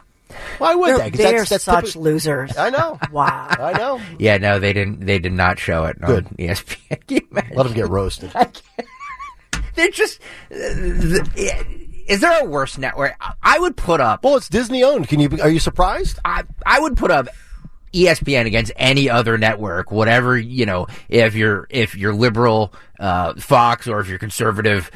Why 0.57 0.75
would 0.75 0.95
they? 0.95 0.97
They're, 0.97 1.09
'Cause 1.09 1.17
they're 1.17 1.31
that's- 1.31 1.49
that's 1.49 1.63
such 1.63 1.83
typical- 1.85 2.01
losers. 2.03 2.57
I 2.57 2.69
know. 2.69 2.99
Wow. 3.11 3.47
I 3.57 3.73
know. 3.77 4.01
Yeah, 4.19 4.37
no, 4.37 4.59
they 4.59 4.73
didn't. 4.73 5.05
They 5.05 5.17
did 5.19 5.31
not 5.33 5.59
show 5.59 5.85
it 5.85 5.97
on 6.03 6.27
E 6.37 6.47
ESPN. 6.47 6.77
Can 7.07 7.17
you 7.17 7.27
imagine? 7.31 7.55
Let 7.55 7.63
them 7.63 7.73
get 7.73 7.89
roasted. 7.89 8.31
They're 9.75 9.89
just. 9.91 10.19
uh, 10.51 10.55
the- 10.57 11.65
Is 12.07 12.19
there 12.21 12.41
a 12.41 12.45
worse 12.45 12.77
network? 12.77 13.15
I- 13.21 13.33
I 13.41 13.59
would 13.59 13.77
put 13.77 14.01
up. 14.01 14.23
Well, 14.23 14.35
it's 14.35 14.49
Disney 14.49 14.83
owned. 14.83 15.07
Can 15.07 15.19
you? 15.19 15.29
Are 15.41 15.49
you 15.49 15.59
surprised? 15.59 16.19
I 16.25 16.43
I 16.65 16.79
would 16.79 16.97
put 16.97 17.11
up 17.11 17.27
ESPN 17.93 18.45
against 18.45 18.71
any 18.75 19.09
other 19.09 19.37
network, 19.37 19.91
whatever 19.91 20.37
you 20.37 20.65
know. 20.65 20.87
If 21.07 21.35
you're 21.35 21.67
if 21.69 21.95
you're 21.95 22.13
liberal, 22.13 22.73
uh, 22.99 23.33
Fox, 23.35 23.87
or 23.87 23.99
if 23.99 24.07
you're 24.07 24.19
conservative, 24.19 24.91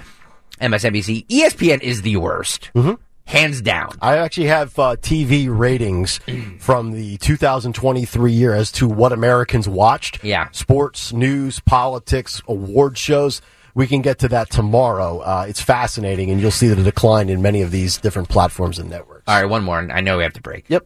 MSNBC, 0.62 1.28
ESPN 1.28 1.82
is 1.82 2.02
the 2.02 2.18
worst, 2.18 2.72
mm-hmm. 2.74 2.94
hands 3.26 3.62
down. 3.62 3.92
I 4.02 4.18
actually 4.18 4.48
have 4.48 4.78
uh, 4.78 4.96
TV 4.96 5.48
ratings 5.56 6.20
from 6.60 6.92
the 6.92 7.18
2023 7.18 8.32
year 8.32 8.54
as 8.54 8.72
to 8.74 8.88
what 8.88 9.12
Americans 9.12 9.68
watched. 9.68 10.24
Yeah. 10.24 10.50
Sports, 10.52 11.12
news, 11.14 11.60
politics, 11.60 12.42
award 12.48 12.98
shows. 12.98 13.42
We 13.76 13.88
can 13.88 14.04
get 14.04 14.20
to 14.20 14.28
that 14.28 14.52
tomorrow. 14.52 15.20
Uh, 15.20 15.46
it's 15.50 15.60
fascinating, 15.62 16.30
and 16.30 16.40
you'll 16.40 16.52
see 16.52 16.68
the 16.68 16.82
decline 16.84 17.30
in 17.30 17.42
many 17.42 17.64
of 17.64 17.72
these 17.72 17.98
different 17.98 18.30
platforms 18.30 18.78
and 18.78 18.90
networks. 18.90 19.24
All 19.28 19.36
right, 19.36 19.50
one 19.50 19.64
more. 19.64 19.80
and 19.80 19.92
I 19.92 20.02
know 20.02 20.18
we 20.18 20.24
have 20.24 20.34
to 20.34 20.42
break. 20.42 20.66
Yep. 20.70 20.86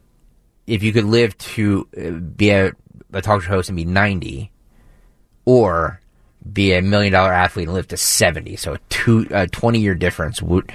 If 0.68 0.82
you 0.82 0.92
could 0.92 1.04
live 1.04 1.36
to 1.38 1.88
uh, 1.96 2.10
be 2.10 2.50
a, 2.50 2.72
a 3.12 3.22
talk 3.22 3.42
show 3.42 3.48
host 3.50 3.68
and 3.70 3.76
be 3.76 3.84
ninety, 3.84 4.50
or 5.44 6.00
be 6.52 6.72
a 6.74 6.82
million 6.82 7.12
dollar 7.12 7.32
athlete 7.32 7.66
and 7.68 7.74
live 7.74 7.88
to 7.88 7.96
seventy, 7.96 8.54
so 8.56 8.74
a 8.74 8.78
two 8.90 9.26
uh, 9.32 9.46
twenty 9.50 9.80
year 9.80 9.94
difference. 9.94 10.42
What 10.42 10.70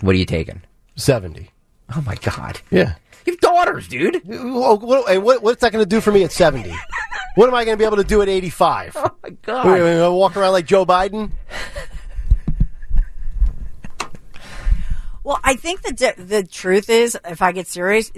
what 0.00 0.14
are 0.14 0.18
you 0.18 0.24
taking? 0.24 0.62
70. 0.96 1.50
Oh 1.96 2.02
my 2.04 2.14
god, 2.16 2.60
Yeah. 2.70 2.94
you 3.24 3.32
have 3.32 3.40
daughters, 3.40 3.88
dude. 3.88 4.20
Well, 4.26 4.78
What, 4.78 5.22
what- 5.22 5.42
what's 5.42 5.60
that 5.62 5.72
going 5.72 5.82
to 5.82 5.88
do 5.88 6.00
for 6.02 6.12
me 6.12 6.22
at 6.24 6.32
70? 6.32 6.70
what 7.34 7.48
am 7.48 7.54
I 7.54 7.64
going 7.64 7.76
to 7.76 7.78
be 7.78 7.86
able 7.86 7.96
to 7.96 8.04
do 8.04 8.20
at 8.20 8.28
85? 8.28 8.96
Oh 8.98 9.10
my 9.22 9.30
god. 9.42 9.66
Wait, 9.66 9.80
wait, 9.82 10.00
wait, 10.00 10.08
walk 10.10 10.36
around 10.36 10.52
like 10.52 10.66
Joe 10.66 10.84
Biden? 10.84 11.30
Well, 15.24 15.38
I 15.44 15.54
think 15.54 15.82
the 15.82 16.14
the 16.18 16.42
truth 16.44 16.90
is, 16.90 17.16
if 17.26 17.40
I 17.42 17.52
get 17.52 17.68
serious, 17.68 18.10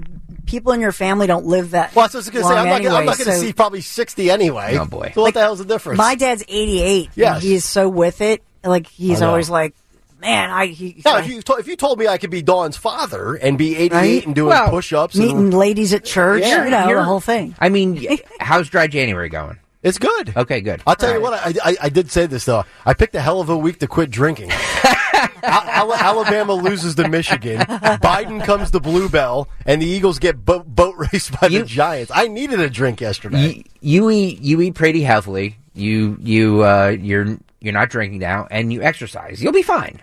people 0.47 0.73
in 0.73 0.81
your 0.81 0.93
family 0.93 1.27
don't 1.27 1.47
live 1.47 1.71
that. 1.73 1.95
Well, 1.95 2.05
I 2.13 2.17
was 2.17 2.29
going 2.31 2.43
to 2.43 2.49
say, 2.49 2.55
long 2.55 2.59
I'm 2.59 2.65
not, 2.69 2.83
gonna- 2.83 2.89
I'm 2.95 2.97
anyway, 3.03 3.07
not 3.07 3.19
going 3.19 3.31
to 3.31 3.37
so 3.37 3.41
see 3.41 3.53
probably 3.53 3.81
60 3.81 4.31
anyway. 4.31 4.77
Oh, 4.79 4.85
boy. 4.87 5.13
So 5.15 5.23
what 5.23 5.35
the 5.35 5.41
hell's 5.41 5.59
the 5.59 5.65
difference? 5.65 5.99
My 5.99 6.15
dad's 6.15 6.43
88. 6.49 7.11
Yeah. 7.15 7.35
and 7.35 7.43
he 7.43 7.55
is 7.55 7.65
so 7.65 7.89
with 7.89 8.21
it. 8.21 8.43
Like 8.63 8.87
he's 8.87 9.21
always 9.23 9.51
like, 9.51 9.75
man, 10.21 10.51
I 10.51 10.67
he, 10.67 11.03
now, 11.05 11.19
if 11.19 11.29
you, 11.29 11.43
to, 11.43 11.55
if 11.57 11.67
you 11.69 11.77
told 11.77 11.99
me 11.99 12.07
I 12.09 12.17
could 12.17 12.31
be 12.31 12.41
Dawn's 12.41 12.77
father 12.79 13.35
and 13.35 13.59
be 13.59 13.77
88 13.77 13.93
Right? 13.93 14.27
and 14.27 14.35
doing 14.35 14.49
Well, 14.49 14.71
push-ups, 14.71 15.17
meeting 15.17 15.37
and, 15.37 15.55
ladies 15.55 15.93
at 15.93 16.05
church, 16.05 16.43
Yeah, 16.43 16.65
you 16.65 16.71
know, 16.71 16.85
you're- 16.89 17.01
the 17.01 17.05
whole 17.05 17.21
thing. 17.21 17.55
I 17.61 17.69
mean, 17.69 18.03
how's 18.41 18.71
dry 18.71 18.87
January 18.87 19.29
going? 19.29 19.59
it's 19.83 19.99
good. 19.99 20.33
Okay, 20.35 20.63
good. 20.63 20.83
I'll 20.87 20.97
tell 20.97 21.11
you 21.11 21.17
All 21.17 21.31
what, 21.31 21.35
I, 21.35 21.53
I, 21.63 21.77
I 21.83 21.89
did 21.91 22.11
say 22.11 22.25
this 22.25 22.47
though. 22.47 22.65
I 22.87 22.95
picked 22.95 23.15
a 23.17 23.21
hell 23.21 23.43
of 23.43 23.51
a 23.51 23.59
week 23.59 23.81
to 23.81 23.87
quit 23.87 24.11
drinking. 24.11 24.51
Al- 25.43 25.69
Al- 25.91 25.95
Alabama 25.95 26.55
loses 26.55 26.95
to 26.97 27.09
Michigan. 27.09 27.59
Biden 27.61 28.45
comes 28.45 28.71
to 28.73 28.81
Blue 28.81 29.09
Bell, 29.09 29.49
and 29.67 29.81
the 29.83 29.87
Eagles 29.87 30.19
get 30.19 30.45
boat, 30.45 30.67
boat 30.67 30.95
raced 30.97 31.39
by 31.41 31.49
You- 31.49 31.61
the 31.61 31.67
Giants. 31.67 32.11
I 32.15 32.29
needed 32.29 32.61
a 32.61 32.71
drink 32.71 33.01
yesterday. 33.01 33.65
you, 33.81 34.03
you 34.03 34.11
eat 34.11 34.41
you 34.41 34.61
eat 34.61 34.75
pretty 34.75 35.03
healthily. 35.03 35.57
You 35.75 36.17
you 36.21 36.63
uh, 36.65 36.97
you're 37.01 37.39
you're 37.61 37.73
not 37.73 37.91
drinking 37.91 38.21
now, 38.21 38.47
and 38.51 38.73
you 38.73 38.83
exercise. 38.83 39.43
You'll 39.43 39.53
be 39.53 39.63
fine. 39.63 40.01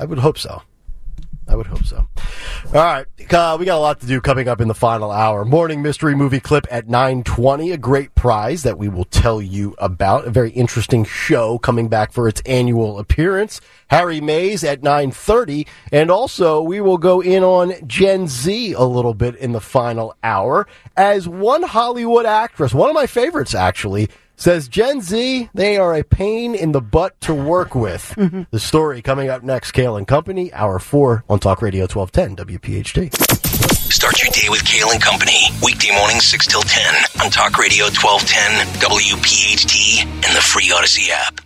I 0.00 0.04
would 0.04 0.18
hope 0.18 0.38
so. 0.38 0.62
I 1.48 1.56
would 1.56 1.66
hope 1.66 1.84
so. 1.84 2.06
All 2.66 2.72
right, 2.72 3.06
uh, 3.32 3.56
we 3.58 3.64
got 3.64 3.78
a 3.78 3.80
lot 3.80 4.00
to 4.00 4.06
do 4.06 4.20
coming 4.20 4.48
up 4.48 4.60
in 4.60 4.68
the 4.68 4.74
final 4.74 5.10
hour. 5.10 5.44
Morning 5.44 5.80
mystery 5.80 6.14
movie 6.14 6.40
clip 6.40 6.66
at 6.70 6.88
nine 6.88 7.22
twenty. 7.22 7.70
A 7.72 7.78
great 7.78 8.14
prize 8.14 8.64
that 8.64 8.76
we 8.76 8.88
will 8.88 9.06
tell 9.06 9.40
you 9.40 9.74
about. 9.78 10.26
A 10.26 10.30
very 10.30 10.50
interesting 10.50 11.04
show 11.04 11.58
coming 11.58 11.88
back 11.88 12.12
for 12.12 12.28
its 12.28 12.42
annual 12.42 12.98
appearance. 12.98 13.60
Harry 13.88 14.20
Mays 14.20 14.62
at 14.62 14.82
nine 14.82 15.10
thirty, 15.10 15.66
and 15.90 16.10
also 16.10 16.60
we 16.60 16.80
will 16.80 16.98
go 16.98 17.22
in 17.22 17.42
on 17.42 17.72
Gen 17.86 18.28
Z 18.28 18.72
a 18.72 18.84
little 18.84 19.14
bit 19.14 19.34
in 19.36 19.52
the 19.52 19.60
final 19.60 20.14
hour 20.22 20.66
as 20.96 21.26
one 21.26 21.62
Hollywood 21.62 22.26
actress, 22.26 22.74
one 22.74 22.90
of 22.90 22.94
my 22.94 23.06
favorites 23.06 23.54
actually 23.54 24.10
says 24.38 24.68
Gen 24.68 25.00
Z, 25.02 25.50
they 25.52 25.76
are 25.76 25.94
a 25.94 26.02
pain 26.02 26.54
in 26.54 26.72
the 26.72 26.80
butt 26.80 27.20
to 27.22 27.34
work 27.34 27.74
with. 27.74 28.14
Mm-hmm. 28.28 28.42
the 28.50 28.58
story 28.58 29.00
coming 29.00 29.28
up 29.30 29.42
next, 29.42 29.72
Kayal 29.72 29.96
and 29.96 30.06
Company, 30.06 30.52
hour 30.52 30.78
four 30.78 31.24
on 31.28 31.38
Talk 31.38 31.62
Radio 31.62 31.86
1210 31.86 32.46
WPHT. 32.58 33.14
Start 33.92 34.22
your 34.22 34.30
day 34.32 34.48
with 34.50 34.62
Kayal 34.64 34.92
and 34.92 35.02
Company. 35.02 35.48
Weekday 35.64 35.94
mornings 35.96 36.24
6 36.24 36.46
till 36.46 36.62
10 36.62 36.94
on 37.24 37.30
Talk 37.30 37.56
Radio 37.58 37.84
1210, 37.86 38.66
WPHT 38.82 40.04
and 40.04 40.36
the 40.36 40.40
free 40.42 40.68
Audacy 40.68 41.08
app. 41.10 41.40